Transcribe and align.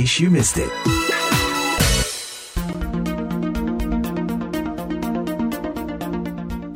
case 0.00 0.18
you 0.18 0.30
missed 0.30 0.56
it. 0.56 0.70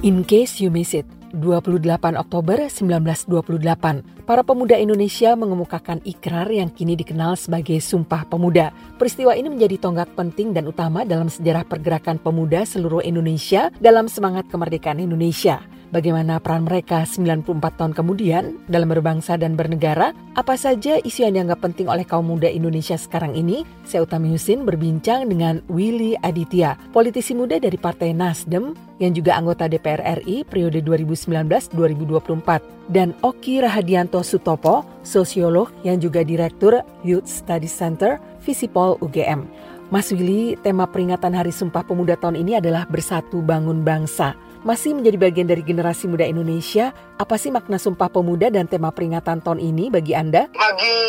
In 0.03 0.25
case 0.25 0.61
you 0.61 0.71
miss 0.71 0.93
it, 0.93 1.07
28 1.35 2.15
Oktober 2.15 2.71
1928, 2.71 4.25
para 4.25 4.43
pemuda 4.47 4.79
Indonesia 4.79 5.35
mengemukakan 5.35 5.99
ikrar 6.07 6.47
yang 6.49 6.71
kini 6.71 6.95
dikenal 6.95 7.35
sebagai 7.35 7.83
Sumpah 7.83 8.23
Pemuda. 8.31 8.71
Peristiwa 8.97 9.35
ini 9.35 9.51
menjadi 9.51 9.83
tonggak 9.83 10.15
penting 10.15 10.55
dan 10.55 10.71
utama 10.71 11.03
dalam 11.03 11.27
sejarah 11.27 11.67
pergerakan 11.67 12.23
pemuda 12.23 12.63
seluruh 12.63 13.03
Indonesia 13.03 13.75
dalam 13.83 14.07
semangat 14.07 14.47
kemerdekaan 14.47 15.03
Indonesia. 15.03 15.61
Bagaimana 15.95 16.43
peran 16.43 16.67
mereka 16.67 17.07
94 17.07 17.79
tahun 17.79 17.95
kemudian 17.95 18.67
dalam 18.67 18.91
berbangsa 18.91 19.39
dan 19.39 19.55
bernegara? 19.55 20.11
Apa 20.35 20.59
saja 20.59 20.99
isu 20.99 21.31
yang 21.31 21.39
dianggap 21.39 21.63
penting 21.63 21.87
oleh 21.87 22.03
kaum 22.03 22.27
muda 22.27 22.51
Indonesia 22.51 22.99
sekarang 22.99 23.39
ini? 23.39 23.63
Saya 23.87 24.03
Utami 24.03 24.35
Husin 24.35 24.67
berbincang 24.67 25.31
dengan 25.31 25.63
Willy 25.71 26.19
Aditya, 26.19 26.75
politisi 26.91 27.31
muda 27.31 27.63
dari 27.63 27.79
Partai 27.79 28.11
Nasdem 28.11 28.75
yang 28.99 29.15
juga 29.15 29.39
anggota 29.39 29.71
DPR 29.71 30.03
RI 30.19 30.43
periode 30.43 30.83
2019-2024 31.27 32.93
dan 32.93 33.17
Oki 33.25 33.65
Rahadianto 33.65 34.21
Sutopo, 34.21 34.85
sosiolog 35.01 35.73
yang 35.83 36.01
juga 36.01 36.21
direktur 36.21 36.85
Youth 37.01 37.29
Study 37.29 37.69
Center 37.69 38.21
Visipol 38.45 39.01
UGM. 39.01 39.49
Mas 39.93 40.13
Willy, 40.13 40.57
tema 40.65 40.89
peringatan 40.89 41.37
Hari 41.37 41.53
Sumpah 41.53 41.85
Pemuda 41.85 42.17
tahun 42.17 42.41
ini 42.41 42.57
adalah 42.61 42.89
Bersatu 42.89 43.45
Bangun 43.45 43.85
Bangsa 43.85 44.37
masih 44.65 44.97
menjadi 44.97 45.21
bagian 45.21 45.45
dari 45.45 45.61
generasi 45.61 46.09
muda 46.09 46.25
Indonesia, 46.25 46.91
apa 47.21 47.37
sih 47.37 47.53
makna 47.53 47.77
Sumpah 47.77 48.09
Pemuda 48.09 48.49
dan 48.49 48.65
tema 48.65 48.89
peringatan 48.89 49.45
tahun 49.45 49.61
ini 49.61 49.93
bagi 49.93 50.17
Anda? 50.17 50.49
Bagi 50.57 51.01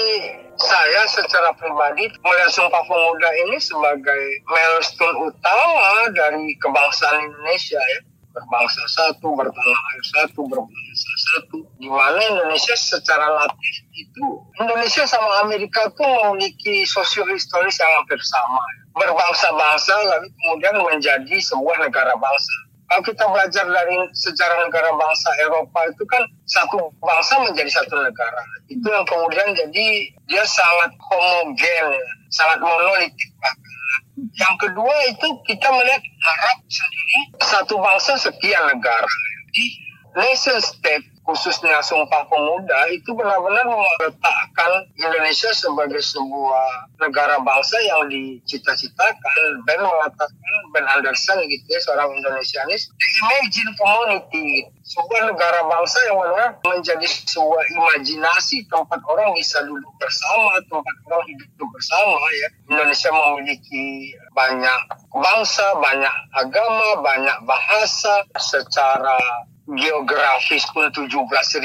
saya 0.59 1.07
secara 1.07 1.55
pribadi 1.55 2.11
melihat 2.19 2.51
Sumpah 2.51 2.83
Pemuda 2.83 3.29
ini 3.47 3.57
sebagai 3.63 4.23
milestone 4.43 5.31
utama 5.31 6.11
dari 6.11 6.51
kebangsaan 6.59 7.31
Indonesia 7.31 7.79
ya 7.79 7.99
berbangsa 8.35 8.83
satu, 8.91 9.31
bertanah 9.31 9.81
satu, 10.11 10.43
berbangsa 10.43 11.11
satu. 11.31 11.63
Di 11.79 11.87
mana 11.87 12.19
Indonesia 12.19 12.75
secara 12.75 13.31
latih 13.31 13.75
itu 13.95 14.25
Indonesia 14.59 15.07
sama 15.07 15.47
Amerika 15.47 15.87
tuh 15.95 16.35
memiliki 16.35 16.83
sosiohistoris 16.83 17.79
yang 17.79 17.91
hampir 18.03 18.19
sama. 18.27 18.59
Berbangsa-bangsa 18.95 19.95
lalu 20.03 20.27
kemudian 20.35 20.75
menjadi 20.83 21.35
sebuah 21.39 21.87
negara 21.87 22.15
bangsa 22.19 22.55
kalau 22.85 23.01
kita 23.01 23.25
belajar 23.25 23.65
dari 23.65 23.97
sejarah 24.13 24.69
negara 24.69 24.93
bangsa 24.93 25.29
Eropa 25.41 25.89
itu 25.89 26.05
kan 26.05 26.21
satu 26.45 26.93
bangsa 27.01 27.41
menjadi 27.41 27.81
satu 27.81 27.97
negara. 27.97 28.41
Itu 28.69 28.85
yang 28.85 29.01
kemudian 29.09 29.57
jadi 29.57 30.13
dia 30.29 30.45
sangat 30.45 30.93
homogen, 31.01 31.87
sangat 32.29 32.61
monolitik 32.61 33.29
bahkan. 33.41 33.74
Yang 34.15 34.55
kedua 34.67 34.95
itu 35.11 35.27
kita 35.47 35.67
melihat 35.71 36.03
Arab 36.03 36.57
sendiri 36.67 37.19
satu 37.43 37.75
bangsa 37.79 38.19
sekian 38.19 38.63
negara. 38.71 39.07
Jadi 39.51 39.65
nation 40.19 40.59
state 40.59 41.05
khususnya 41.25 41.81
Sumpah 41.81 42.29
Pemuda 42.29 42.85
itu 42.93 43.09
benar-benar 43.17 43.65
meletakkan 43.65 44.71
Indonesia 44.93 45.49
sebagai 45.57 45.97
sebuah 45.97 46.93
negara 47.01 47.41
bangsa 47.41 47.81
yang 47.81 48.05
dicita-citakan. 48.07 49.65
Ben 49.65 49.81
mengatakan, 49.81 50.53
Ben 50.69 50.85
Anderson 50.85 51.41
gitu 51.49 51.65
ya, 51.65 51.81
seorang 51.81 52.13
Indonesianis, 52.13 52.93
imagine 53.25 53.73
community, 53.73 54.69
sebuah 54.85 55.33
negara 55.33 55.65
bangsa 55.65 55.97
yang 56.05 56.17
benar 56.21 56.49
menjadi 56.61 57.07
sebuah 57.09 57.63
imajinasi 57.73 58.69
tempat 58.69 59.01
orang 59.09 59.33
bisa 59.33 59.65
duduk 59.65 59.93
bersama, 59.97 60.61
tempat 60.69 60.95
orang 61.09 61.25
hidup 61.25 61.69
bersama 61.73 62.21
ya. 62.37 62.47
Indonesia 62.69 63.09
memiliki 63.09 64.13
banyak 64.37 64.81
bangsa, 65.09 65.65
banyak 65.81 66.15
agama, 66.37 67.01
banyak 67.01 67.37
bahasa 67.49 68.29
secara 68.37 69.17
geografis 69.65 70.61
pun 70.69 70.85
17 70.93 71.09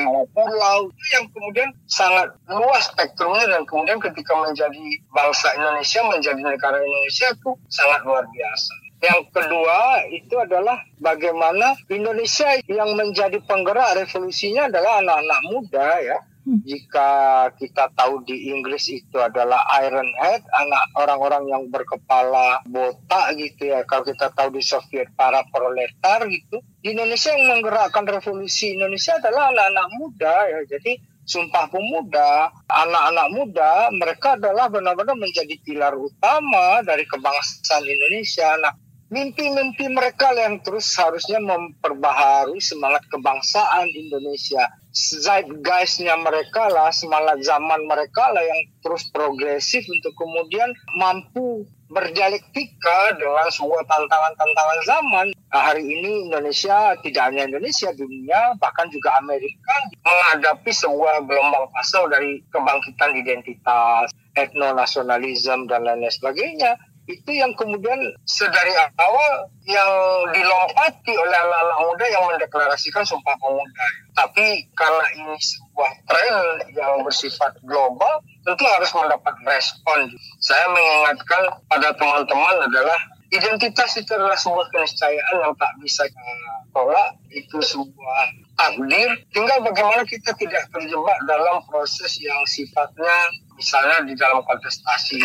ribu 0.00 0.24
pulau 0.32 0.88
yang 1.12 1.24
kemudian 1.28 1.68
sangat 1.84 2.32
luas 2.48 2.88
spektrumnya 2.88 3.44
dan 3.44 3.62
kemudian 3.68 4.00
ketika 4.00 4.32
menjadi 4.40 4.84
bangsa 5.12 5.52
Indonesia 5.52 6.00
menjadi 6.08 6.40
negara 6.40 6.80
Indonesia 6.80 7.26
itu 7.36 7.50
sangat 7.68 8.00
luar 8.08 8.24
biasa. 8.24 8.72
Yang 9.00 9.20
kedua 9.32 9.78
itu 10.12 10.34
adalah 10.36 10.76
bagaimana 11.00 11.72
Indonesia 11.88 12.52
yang 12.68 12.92
menjadi 12.96 13.40
penggerak 13.44 13.96
revolusinya 13.96 14.68
adalah 14.68 15.00
anak-anak 15.00 15.40
muda 15.48 15.88
ya 16.04 16.18
jika 16.66 17.10
kita 17.54 17.94
tahu 17.94 18.26
di 18.26 18.50
Inggris 18.50 18.90
itu 18.90 19.16
adalah 19.22 19.62
Iron 19.86 20.10
Head, 20.18 20.42
anak 20.50 20.84
orang-orang 20.98 21.44
yang 21.46 21.62
berkepala 21.70 22.66
botak 22.66 23.38
gitu 23.38 23.70
ya. 23.70 23.86
Kalau 23.86 24.02
kita 24.02 24.34
tahu 24.34 24.58
di 24.58 24.62
Soviet 24.64 25.14
para 25.14 25.46
proletar 25.54 26.26
gitu. 26.26 26.58
Di 26.82 26.96
Indonesia 26.96 27.30
yang 27.30 27.58
menggerakkan 27.58 28.02
revolusi 28.08 28.74
Indonesia 28.74 29.14
adalah 29.22 29.54
anak-anak 29.54 29.88
muda 29.94 30.34
ya. 30.50 30.60
Jadi 30.66 30.92
Sumpah 31.30 31.70
Pemuda, 31.70 32.50
anak-anak 32.66 33.28
muda, 33.30 33.86
mereka 33.94 34.34
adalah 34.34 34.66
benar-benar 34.66 35.14
menjadi 35.14 35.54
pilar 35.62 35.94
utama 35.94 36.82
dari 36.82 37.06
kebangsaan 37.06 37.86
Indonesia. 37.86 38.50
Nah, 38.58 38.74
mimpi-mimpi 39.14 39.86
mereka 39.94 40.34
yang 40.34 40.58
terus 40.58 40.90
harusnya 40.98 41.38
memperbaharui 41.38 42.58
semangat 42.58 43.06
kebangsaan 43.06 43.86
Indonesia. 43.94 44.79
Zeitgeistnya 44.90 46.18
mereka 46.18 46.66
lah, 46.66 46.90
semangat 46.90 47.38
zaman 47.46 47.86
mereka 47.86 48.26
lah 48.34 48.42
yang 48.42 48.60
terus 48.82 49.06
progresif 49.14 49.86
untuk 49.86 50.10
kemudian 50.18 50.66
mampu 50.98 51.62
berdialektika 51.90 53.14
dengan 53.18 53.50
sebuah 53.50 53.82
tantangan-tantangan 53.86 54.80
zaman. 54.86 55.26
Nah, 55.50 55.62
hari 55.62 55.82
ini 55.82 56.30
Indonesia, 56.30 56.94
tidak 57.02 57.22
hanya 57.30 57.50
Indonesia, 57.50 57.90
dunia, 57.94 58.54
bahkan 58.62 58.86
juga 58.90 59.18
Amerika 59.18 59.74
menghadapi 60.06 60.70
sebuah 60.70 61.26
gelombang 61.26 61.66
pasal 61.74 62.06
dari 62.10 62.42
kebangkitan 62.50 63.14
identitas, 63.14 64.10
etnonasionalisme, 64.38 65.66
dan 65.66 65.82
lain-lain 65.82 66.14
sebagainya 66.14 66.78
itu 67.08 67.30
yang 67.32 67.52
kemudian 67.56 67.96
sedari 68.28 68.74
awal 69.00 69.48
yang 69.66 69.90
dilompati 70.30 71.14
oleh 71.16 71.36
anak-anak 71.36 71.78
muda 71.86 72.04
yang 72.06 72.24
mendeklarasikan 72.28 73.02
Sumpah 73.06 73.34
Pemuda. 73.40 73.86
Tapi 74.14 74.68
karena 74.76 75.06
ini 75.16 75.36
sebuah 75.38 75.90
tren 76.06 76.36
yang 76.76 77.00
bersifat 77.02 77.56
global, 77.64 78.20
tentu 78.44 78.64
harus 78.68 78.90
mendapat 78.92 79.34
respon. 79.48 80.12
Saya 80.38 80.66
mengingatkan 80.70 81.42
pada 81.66 81.88
teman-teman 81.96 82.56
adalah 82.68 82.98
identitas 83.30 83.94
itu 83.96 84.10
adalah 84.14 84.36
sebuah 84.36 84.66
keniscayaan 84.74 85.36
yang 85.40 85.54
tak 85.56 85.72
bisa 85.80 86.04
tolak. 86.74 87.16
Itu 87.30 87.62
sebuah 87.62 88.22
takdir. 88.58 89.08
Tinggal 89.32 89.58
bagaimana 89.64 90.02
kita 90.04 90.34
tidak 90.36 90.68
terjebak 90.68 91.18
dalam 91.24 91.62
proses 91.64 92.12
yang 92.20 92.42
sifatnya 92.44 93.30
misalnya 93.60 94.08
di 94.08 94.16
dalam 94.16 94.40
kontestasi 94.48 95.20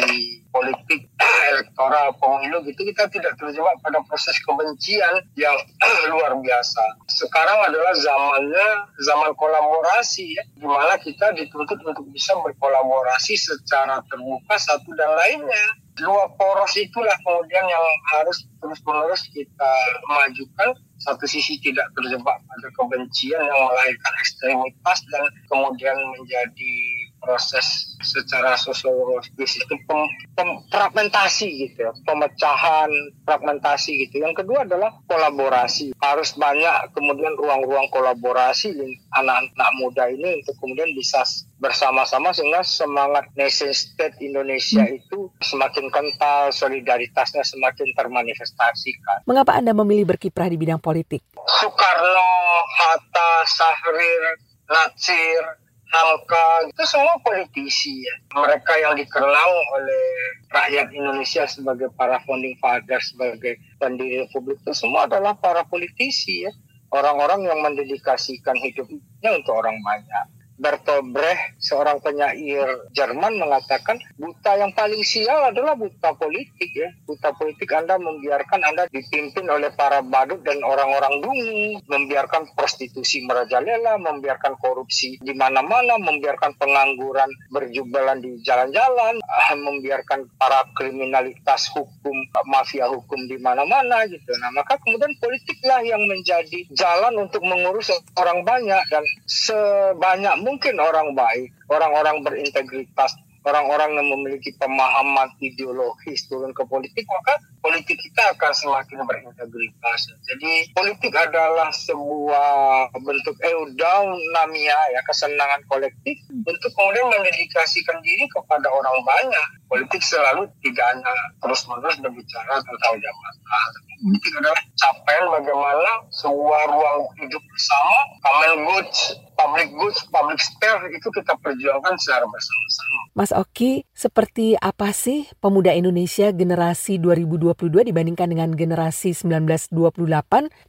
politik 0.52 1.08
elektoral 1.56 2.12
pemilu 2.20 2.68
gitu 2.68 2.84
kita 2.92 3.08
tidak 3.08 3.40
terjebak 3.40 3.80
pada 3.80 4.04
proses 4.04 4.36
kebencian 4.44 5.24
yang 5.40 5.56
luar 6.12 6.36
biasa. 6.36 6.84
Sekarang 7.08 7.64
adalah 7.64 7.96
zamannya 7.96 8.68
zaman 9.00 9.32
kolaborasi 9.40 10.36
ya, 10.36 10.44
di 10.60 10.68
mana 10.68 11.00
kita 11.00 11.32
dituntut 11.32 11.80
untuk 11.80 12.06
bisa 12.12 12.36
berkolaborasi 12.44 13.40
secara 13.40 14.04
terbuka 14.12 14.56
satu 14.60 14.92
dan 15.00 15.16
lainnya. 15.16 15.66
Dua 15.96 16.28
poros 16.36 16.76
itulah 16.76 17.16
kemudian 17.24 17.64
yang 17.72 17.86
harus 18.12 18.44
terus-menerus 18.60 19.32
kita 19.32 19.72
majukan 20.12 20.76
satu 21.00 21.24
sisi 21.24 21.56
tidak 21.64 21.88
terjebak 21.96 22.36
pada 22.36 22.68
kebencian 22.76 23.40
yang 23.40 23.60
melahirkan 23.72 24.14
ekstremitas 24.20 25.00
dan 25.08 25.24
kemudian 25.48 25.96
menjadi 26.20 26.76
proses 27.26 27.98
secara 28.06 28.54
sosiologis 28.54 29.58
itu 29.58 29.76
pem, 29.90 30.02
pem, 30.38 30.50
fragmentasi 30.70 31.48
gitu 31.66 31.90
ya, 31.90 31.92
pemecahan 32.06 32.90
fragmentasi 33.26 34.06
gitu. 34.06 34.22
Yang 34.22 34.46
kedua 34.46 34.70
adalah 34.70 34.94
kolaborasi. 35.10 35.98
Harus 35.98 36.38
banyak 36.38 36.94
kemudian 36.94 37.34
ruang-ruang 37.34 37.90
kolaborasi 37.90 38.78
anak-anak 39.18 39.72
muda 39.82 40.06
ini 40.14 40.46
untuk 40.46 40.54
kemudian 40.62 40.94
bisa 40.94 41.26
bersama-sama 41.58 42.30
sehingga 42.36 42.62
semangat 42.62 43.32
nation 43.34 43.74
state 43.74 44.22
Indonesia 44.22 44.86
hmm. 44.86 45.00
itu 45.02 45.34
semakin 45.42 45.90
kental, 45.90 46.54
solidaritasnya 46.54 47.42
semakin 47.42 47.90
termanifestasikan. 47.98 49.26
Mengapa 49.26 49.58
Anda 49.58 49.74
memilih 49.74 50.14
berkiprah 50.14 50.46
di 50.46 50.62
bidang 50.62 50.78
politik? 50.78 51.26
Soekarno, 51.34 52.32
Hatta, 52.78 53.32
Sahrir, 53.50 54.24
Natsir, 54.70 55.65
Hamka 55.96 56.68
itu 56.68 56.84
semua 56.84 57.16
politisi 57.24 58.04
ya. 58.04 58.16
Mereka 58.36 58.74
yang 58.84 59.00
dikenal 59.00 59.50
oleh 59.80 60.04
rakyat 60.52 60.92
Indonesia 60.92 61.48
sebagai 61.48 61.88
para 61.96 62.20
founding 62.28 62.60
father, 62.60 63.00
sebagai 63.00 63.56
pendiri 63.80 64.28
republik 64.28 64.60
itu 64.60 64.76
semua 64.76 65.08
adalah 65.08 65.40
para 65.40 65.64
politisi 65.64 66.44
ya. 66.44 66.52
Orang-orang 66.92 67.48
yang 67.48 67.60
mendedikasikan 67.64 68.60
hidupnya 68.60 69.30
untuk 69.36 69.56
orang 69.56 69.80
banyak. 69.80 70.35
Bertolt 70.56 71.12
Brecht, 71.12 71.60
seorang 71.60 72.00
penyair 72.00 72.88
Jerman 72.96 73.36
mengatakan 73.36 74.00
buta 74.16 74.56
yang 74.56 74.72
paling 74.72 75.04
sial 75.04 75.52
adalah 75.52 75.76
buta 75.76 76.16
politik 76.16 76.72
ya. 76.72 76.88
Buta 77.04 77.36
politik 77.36 77.68
Anda 77.76 78.00
membiarkan 78.00 78.64
Anda 78.64 78.88
dipimpin 78.88 79.52
oleh 79.52 79.76
para 79.76 80.00
badut 80.00 80.40
dan 80.48 80.64
orang-orang 80.64 81.20
dungu, 81.20 81.84
membiarkan 81.92 82.56
prostitusi 82.56 83.28
merajalela, 83.28 84.00
membiarkan 84.00 84.56
korupsi 84.56 85.20
di 85.20 85.36
mana-mana, 85.36 86.00
membiarkan 86.00 86.56
pengangguran 86.56 87.28
berjubalan 87.52 88.24
di 88.24 88.40
jalan-jalan, 88.40 89.20
ah, 89.20 89.52
membiarkan 89.60 90.24
para 90.40 90.64
kriminalitas 90.80 91.68
hukum, 91.76 92.16
mafia 92.48 92.88
hukum 92.88 93.28
di 93.28 93.36
mana-mana 93.44 94.08
gitu. 94.08 94.32
Nah, 94.40 94.56
maka 94.56 94.80
kemudian 94.80 95.12
politiklah 95.20 95.84
yang 95.84 96.00
menjadi 96.08 96.64
jalan 96.72 97.28
untuk 97.28 97.44
mengurus 97.44 97.92
orang 98.16 98.48
banyak 98.48 98.82
dan 98.88 99.04
sebanyak 99.28 100.45
mungkin 100.46 100.78
orang 100.78 101.18
baik, 101.18 101.50
orang-orang 101.74 102.22
berintegritas, 102.22 103.18
orang-orang 103.46 103.94
yang 103.94 104.08
memiliki 104.10 104.54
pemahaman 104.58 105.30
ideologis 105.38 106.26
turun 106.26 106.50
ke 106.54 106.66
politik, 106.66 107.06
maka 107.06 107.38
politik 107.62 107.98
kita 107.98 108.34
akan 108.34 108.52
semakin 108.54 109.06
berintegritas. 109.06 110.10
Jadi 110.26 110.70
politik 110.74 111.14
adalah 111.14 111.70
sebuah 111.70 112.90
bentuk 112.98 113.38
eudaimonia 113.42 114.80
ya 114.94 115.02
kesenangan 115.06 115.62
kolektif 115.70 116.18
untuk 116.30 116.72
kemudian 116.74 117.10
mendedikasikan 117.10 118.02
diri 118.02 118.26
kepada 118.34 118.66
orang 118.70 118.98
banyak. 119.06 119.48
Politik 119.70 120.02
selalu 120.02 120.46
tidak 120.62 120.86
hanya 120.94 121.14
terus-menerus 121.42 121.98
berbicara 122.02 122.54
tentang 122.62 122.94
jabatan. 122.98 123.82
Politik 124.06 124.34
adalah 124.38 124.62
capaian 124.78 125.26
bagaimana 125.30 125.92
sebuah 126.14 126.62
ruang 126.70 127.00
hidup 127.18 127.42
bersama, 127.50 127.98
common 128.22 128.54
goods, 128.70 129.00
public 129.36 129.68
goods, 129.76 130.00
public 130.10 130.40
spare 130.40 130.90
itu 130.92 131.08
kita 131.12 131.36
perjuangkan 131.40 131.96
secara 132.00 132.26
bersama-sama. 132.26 133.00
Mas 133.14 133.32
Oki, 133.36 133.84
seperti 133.92 134.56
apa 134.58 134.96
sih 134.96 135.28
pemuda 135.44 135.76
Indonesia 135.76 136.32
generasi 136.34 136.98
2020 136.98 137.36
2022 137.36 137.92
dibandingkan 137.92 138.28
dengan 138.32 138.50
generasi 138.56 139.12
1928 139.12 139.72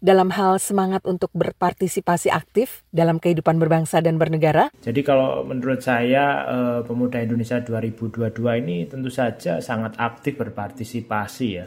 dalam 0.02 0.28
hal 0.34 0.58
semangat 0.58 1.02
untuk 1.04 1.30
berpartisipasi 1.32 2.28
aktif 2.28 2.82
dalam 2.90 3.22
kehidupan 3.22 3.56
berbangsa 3.56 3.98
dan 4.00 4.16
bernegara? 4.16 4.68
Jadi 4.82 5.00
kalau 5.06 5.46
menurut 5.46 5.80
saya 5.80 6.24
eh, 6.46 6.80
pemuda 6.84 7.22
Indonesia 7.22 7.62
2022 7.62 8.32
ini 8.62 8.86
tentu 8.86 9.08
saja 9.08 9.58
sangat 9.62 9.96
aktif 9.96 10.36
berpartisipasi 10.36 11.46
ya. 11.48 11.66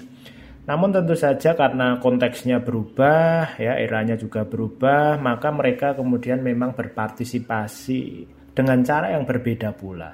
Namun 0.70 0.94
tentu 0.94 1.18
saja 1.18 1.58
karena 1.58 1.98
konteksnya 1.98 2.62
berubah, 2.62 3.58
ya 3.58 3.82
eranya 3.82 4.14
juga 4.14 4.46
berubah, 4.46 5.18
maka 5.18 5.50
mereka 5.50 5.98
kemudian 5.98 6.46
memang 6.46 6.78
berpartisipasi 6.78 8.30
dengan 8.54 8.86
cara 8.86 9.18
yang 9.18 9.26
berbeda 9.26 9.74
pula. 9.74 10.14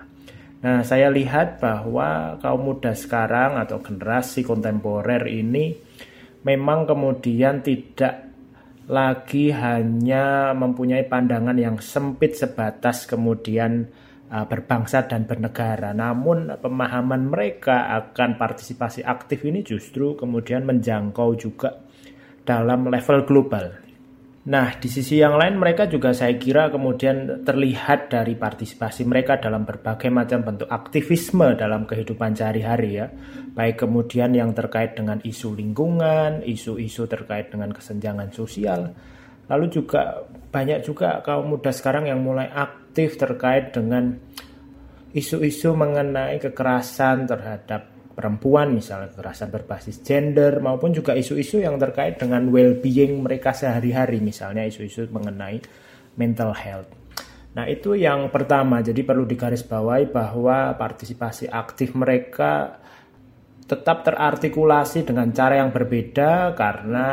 Nah, 0.63 0.79
saya 0.87 1.11
lihat 1.11 1.59
bahwa 1.59 2.39
kaum 2.39 2.71
muda 2.71 2.95
sekarang 2.95 3.59
atau 3.59 3.83
generasi 3.83 4.47
kontemporer 4.47 5.27
ini 5.27 5.75
memang 6.47 6.87
kemudian 6.87 7.59
tidak 7.59 8.31
lagi 8.87 9.51
hanya 9.51 10.55
mempunyai 10.55 11.03
pandangan 11.03 11.57
yang 11.59 11.83
sempit 11.83 12.39
sebatas 12.39 13.03
kemudian 13.03 13.91
berbangsa 14.29 15.05
dan 15.05 15.29
bernegara. 15.29 15.93
Namun 15.93 16.57
pemahaman 16.57 17.29
mereka 17.29 17.93
akan 17.93 18.41
partisipasi 18.41 19.05
aktif 19.05 19.45
ini 19.45 19.61
justru 19.61 20.17
kemudian 20.17 20.65
menjangkau 20.65 21.29
juga 21.37 21.85
dalam 22.45 22.89
level 22.89 23.25
global. 23.25 23.85
Nah, 24.45 24.77
di 24.77 24.85
sisi 24.85 25.17
yang 25.17 25.41
lain 25.41 25.57
mereka 25.57 25.89
juga 25.89 26.13
saya 26.13 26.37
kira 26.37 26.69
kemudian 26.69 27.41
terlihat 27.41 28.13
dari 28.13 28.37
partisipasi 28.37 29.01
mereka 29.01 29.41
dalam 29.41 29.65
berbagai 29.65 30.13
macam 30.13 30.45
bentuk 30.45 30.69
aktivisme 30.69 31.57
dalam 31.57 31.89
kehidupan 31.89 32.37
sehari-hari 32.37 33.01
ya. 33.01 33.09
Baik 33.57 33.89
kemudian 33.89 34.37
yang 34.37 34.53
terkait 34.53 34.93
dengan 34.93 35.17
isu 35.25 35.57
lingkungan, 35.57 36.45
isu-isu 36.45 37.09
terkait 37.09 37.49
dengan 37.49 37.73
kesenjangan 37.73 38.29
sosial. 38.29 38.93
Lalu 39.49 39.65
juga 39.73 40.29
banyak 40.53 40.85
juga 40.85 41.25
kaum 41.25 41.49
muda 41.49 41.73
sekarang 41.73 42.05
yang 42.05 42.21
mulai 42.21 42.45
aktif 42.53 42.84
terkait 42.95 43.75
dengan 43.75 44.15
isu-isu 45.11 45.75
mengenai 45.75 46.39
kekerasan 46.39 47.27
terhadap 47.27 47.95
perempuan 48.15 48.71
misalnya 48.71 49.11
kekerasan 49.11 49.51
berbasis 49.51 49.99
gender 49.99 50.63
maupun 50.63 50.95
juga 50.95 51.11
isu-isu 51.11 51.59
yang 51.59 51.75
terkait 51.75 52.15
dengan 52.15 52.47
well-being 52.47 53.19
mereka 53.19 53.51
sehari-hari 53.51 54.23
misalnya 54.23 54.63
isu-isu 54.63 55.11
mengenai 55.11 55.59
mental 56.15 56.55
health. 56.55 56.87
Nah 57.55 57.67
itu 57.67 57.95
yang 57.95 58.31
pertama 58.31 58.79
jadi 58.79 59.03
perlu 59.03 59.27
digarisbawahi 59.27 60.11
bahwa 60.11 60.75
partisipasi 60.75 61.51
aktif 61.51 61.95
mereka 61.95 62.79
tetap 63.65 64.03
terartikulasi 64.03 65.07
dengan 65.07 65.31
cara 65.31 65.63
yang 65.63 65.71
berbeda 65.71 66.55
karena 66.55 67.07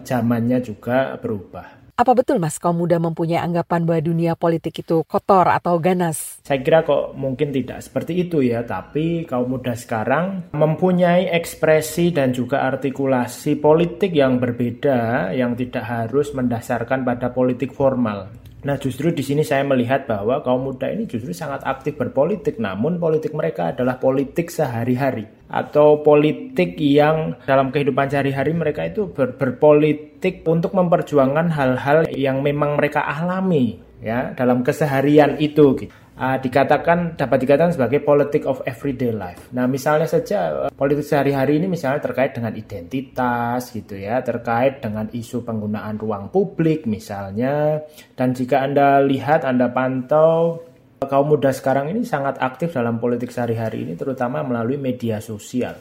zamannya 0.00 0.58
juga 0.64 1.16
berubah. 1.20 1.81
Apa 1.92 2.16
betul 2.16 2.40
Mas 2.40 2.56
kaum 2.56 2.80
muda 2.80 2.96
mempunyai 2.96 3.36
anggapan 3.36 3.84
bahwa 3.84 4.00
dunia 4.00 4.32
politik 4.32 4.80
itu 4.80 5.04
kotor 5.04 5.44
atau 5.52 5.76
ganas? 5.76 6.40
Saya 6.40 6.64
kira 6.64 6.88
kok 6.88 7.12
mungkin 7.12 7.52
tidak 7.52 7.84
seperti 7.84 8.16
itu 8.24 8.40
ya, 8.40 8.64
tapi 8.64 9.28
kaum 9.28 9.52
muda 9.52 9.76
sekarang 9.76 10.48
mempunyai 10.56 11.28
ekspresi 11.28 12.08
dan 12.16 12.32
juga 12.32 12.64
artikulasi 12.64 13.60
politik 13.60 14.16
yang 14.16 14.40
berbeda 14.40 15.30
yang 15.36 15.52
tidak 15.52 15.84
harus 15.84 16.32
mendasarkan 16.32 17.04
pada 17.04 17.28
politik 17.28 17.76
formal. 17.76 18.41
Nah, 18.62 18.78
justru 18.78 19.10
di 19.10 19.26
sini 19.26 19.42
saya 19.42 19.66
melihat 19.66 20.06
bahwa 20.06 20.38
kaum 20.38 20.70
muda 20.70 20.86
ini 20.86 21.10
justru 21.10 21.34
sangat 21.34 21.66
aktif 21.66 21.98
berpolitik, 21.98 22.62
namun 22.62 23.02
politik 23.02 23.34
mereka 23.34 23.74
adalah 23.74 23.98
politik 23.98 24.54
sehari-hari. 24.54 25.26
Atau 25.50 26.06
politik 26.06 26.78
yang 26.78 27.42
dalam 27.42 27.74
kehidupan 27.74 28.06
sehari-hari 28.06 28.54
mereka 28.54 28.86
itu 28.86 29.10
ber 29.10 29.34
berpolitik 29.34 30.46
untuk 30.46 30.78
memperjuangkan 30.78 31.50
hal-hal 31.50 32.06
yang 32.14 32.38
memang 32.38 32.78
mereka 32.78 33.02
alami 33.02 33.82
ya 34.02 34.34
dalam 34.34 34.66
keseharian 34.66 35.38
itu 35.38 35.78
gitu 35.78 36.01
uh, 36.16 36.36
dikatakan 36.40 37.16
dapat 37.16 37.38
dikatakan 37.44 37.72
sebagai 37.76 38.00
politik 38.04 38.44
of 38.44 38.60
everyday 38.68 39.12
life. 39.14 39.48
Nah, 39.54 39.64
misalnya 39.70 40.08
saja 40.08 40.68
uh, 40.68 40.70
politik 40.72 41.06
sehari-hari 41.06 41.60
ini 41.60 41.70
misalnya 41.70 42.02
terkait 42.02 42.36
dengan 42.36 42.52
identitas 42.52 43.70
gitu 43.72 43.96
ya, 43.96 44.20
terkait 44.20 44.82
dengan 44.82 45.08
isu 45.08 45.44
penggunaan 45.46 45.96
ruang 45.96 46.28
publik 46.28 46.84
misalnya. 46.88 47.84
Dan 48.16 48.36
jika 48.36 48.64
Anda 48.64 49.00
lihat, 49.04 49.46
Anda 49.46 49.70
pantau 49.70 50.64
kaum 51.02 51.34
muda 51.34 51.50
sekarang 51.50 51.90
ini 51.90 52.06
sangat 52.06 52.38
aktif 52.38 52.78
dalam 52.78 53.02
politik 53.02 53.34
sehari-hari 53.34 53.82
ini 53.82 53.98
terutama 53.98 54.42
melalui 54.46 54.78
media 54.78 55.18
sosial. 55.18 55.74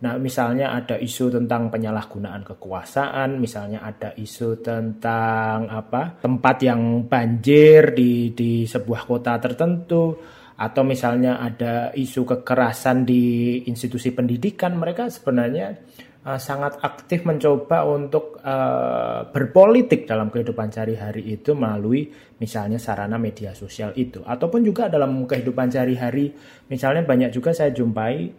Nah, 0.00 0.16
misalnya 0.16 0.72
ada 0.72 0.96
isu 0.96 1.28
tentang 1.28 1.68
penyalahgunaan 1.68 2.40
kekuasaan, 2.40 3.36
misalnya 3.36 3.84
ada 3.84 4.16
isu 4.16 4.64
tentang 4.64 5.68
apa 5.68 6.16
tempat 6.24 6.56
yang 6.64 7.04
banjir 7.04 7.92
di 7.92 8.32
di 8.32 8.64
sebuah 8.64 9.04
kota 9.04 9.36
tertentu, 9.36 10.16
atau 10.56 10.82
misalnya 10.88 11.36
ada 11.36 11.92
isu 11.92 12.24
kekerasan 12.24 13.04
di 13.04 13.24
institusi 13.68 14.12
pendidikan, 14.16 14.76
mereka 14.80 15.12
sebenarnya 15.12 15.76
uh, 16.24 16.40
sangat 16.40 16.80
aktif 16.80 17.28
mencoba 17.28 17.84
untuk 17.84 18.40
uh, 18.40 19.28
berpolitik 19.28 20.08
dalam 20.08 20.32
kehidupan 20.32 20.72
sehari-hari 20.72 21.28
itu 21.28 21.52
melalui 21.52 22.08
misalnya 22.40 22.80
sarana 22.80 23.20
media 23.20 23.52
sosial 23.52 23.92
itu, 24.00 24.24
ataupun 24.24 24.64
juga 24.64 24.88
dalam 24.88 25.28
kehidupan 25.28 25.68
sehari-hari, 25.68 26.32
misalnya 26.72 27.04
banyak 27.04 27.36
juga 27.36 27.52
saya 27.52 27.68
jumpai 27.68 28.32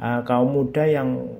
uh, 0.00 0.20
kaum 0.26 0.50
muda 0.54 0.84
yang 0.86 1.38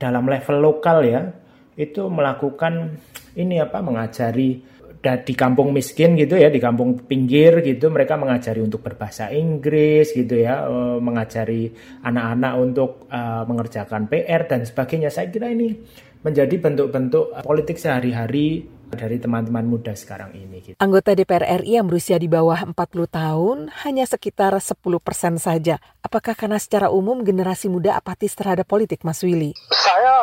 dalam 0.00 0.24
level 0.24 0.56
lokal 0.64 1.04
ya 1.04 1.28
itu 1.76 2.08
melakukan 2.08 2.96
ini 3.36 3.60
apa 3.60 3.80
mengajari 3.80 4.60
di 5.00 5.32
kampung 5.32 5.72
miskin 5.72 6.12
gitu 6.12 6.36
ya 6.36 6.52
di 6.52 6.60
kampung 6.60 7.08
pinggir 7.08 7.64
gitu 7.64 7.88
mereka 7.88 8.20
mengajari 8.20 8.60
untuk 8.60 8.84
berbahasa 8.84 9.32
Inggris 9.32 10.12
gitu 10.12 10.36
ya 10.44 10.68
uh, 10.68 11.00
mengajari 11.00 11.72
anak-anak 12.04 12.52
untuk 12.60 13.08
uh, 13.08 13.48
mengerjakan 13.48 14.12
PR 14.12 14.44
dan 14.44 14.68
sebagainya. 14.68 15.08
Saya 15.08 15.32
kira 15.32 15.48
ini 15.48 15.72
menjadi 16.20 16.52
bentuk-bentuk 16.60 17.32
politik 17.40 17.80
sehari-hari 17.80 18.68
dari 18.90 19.22
teman-teman 19.22 19.62
muda 19.62 19.94
sekarang 19.94 20.34
ini. 20.34 20.58
Gitu. 20.60 20.76
Anggota 20.82 21.14
DPR 21.14 21.62
RI 21.62 21.78
yang 21.78 21.86
berusia 21.86 22.18
di 22.18 22.26
bawah 22.26 22.58
40 22.58 22.74
tahun 23.06 23.58
hanya 23.86 24.04
sekitar 24.06 24.52
10 24.58 24.76
persen 25.00 25.38
saja. 25.38 25.78
Apakah 26.02 26.34
karena 26.34 26.58
secara 26.58 26.90
umum 26.90 27.22
generasi 27.22 27.70
muda 27.70 27.94
apatis 27.96 28.34
terhadap 28.34 28.66
politik, 28.66 29.06
Mas 29.06 29.22
Willy? 29.22 29.54
Saya 29.70 30.16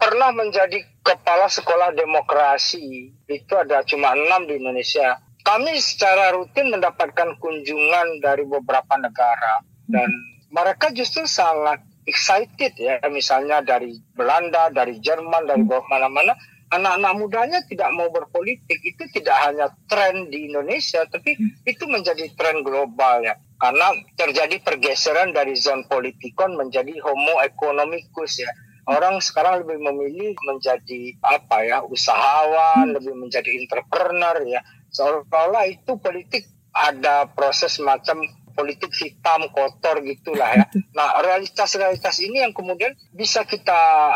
pernah 0.00 0.32
menjadi 0.32 0.80
kepala 1.04 1.46
sekolah 1.46 1.92
demokrasi. 1.92 3.12
Itu 3.28 3.54
ada 3.60 3.84
cuma 3.84 4.16
enam 4.16 4.48
di 4.48 4.56
Indonesia. 4.56 5.20
Kami 5.40 5.76
secara 5.80 6.36
rutin 6.36 6.68
mendapatkan 6.68 7.36
kunjungan 7.40 8.20
dari 8.20 8.44
beberapa 8.44 8.96
negara 9.00 9.64
dan 9.88 10.08
mereka 10.52 10.92
justru 10.92 11.24
sangat 11.24 11.80
excited 12.04 12.76
ya 12.76 13.00
misalnya 13.08 13.64
dari 13.64 13.96
Belanda, 14.12 14.68
dari 14.68 15.00
Jerman, 15.00 15.48
dari 15.48 15.64
mana-mana 15.64 16.36
anak-anak 16.70 17.12
mudanya 17.18 17.58
tidak 17.66 17.90
mau 17.92 18.08
berpolitik. 18.08 18.78
Itu 18.82 19.10
tidak 19.10 19.36
hanya 19.46 19.66
tren 19.90 20.30
di 20.30 20.50
Indonesia 20.50 21.02
tapi 21.10 21.36
itu 21.66 21.84
menjadi 21.90 22.30
tren 22.38 22.62
global 22.62 23.26
ya. 23.26 23.34
Karena 23.60 23.92
terjadi 24.16 24.56
pergeseran 24.64 25.36
dari 25.36 25.52
zon 25.58 25.84
politikon 25.84 26.56
menjadi 26.56 26.96
homo 27.04 27.42
economicus 27.44 28.40
ya. 28.40 28.50
Orang 28.88 29.20
sekarang 29.20 29.62
lebih 29.62 29.78
memilih 29.78 30.32
menjadi 30.48 31.14
apa 31.20 31.62
ya 31.62 31.78
usahawan 31.84 32.90
hmm. 32.90 32.96
lebih 32.96 33.14
menjadi 33.18 33.50
entrepreneur 33.60 34.36
ya. 34.48 34.64
Seolah-olah 34.90 35.68
itu 35.70 36.00
politik 36.00 36.48
ada 36.70 37.28
proses 37.30 37.78
macam 37.82 38.22
politik 38.52 38.92
hitam 38.94 39.48
kotor 39.54 40.02
gitulah 40.02 40.50
ya. 40.54 40.66
Nah 40.92 41.22
realitas-realitas 41.22 42.20
ini 42.22 42.42
yang 42.42 42.52
kemudian 42.52 42.92
bisa 43.14 43.46
kita 43.46 44.12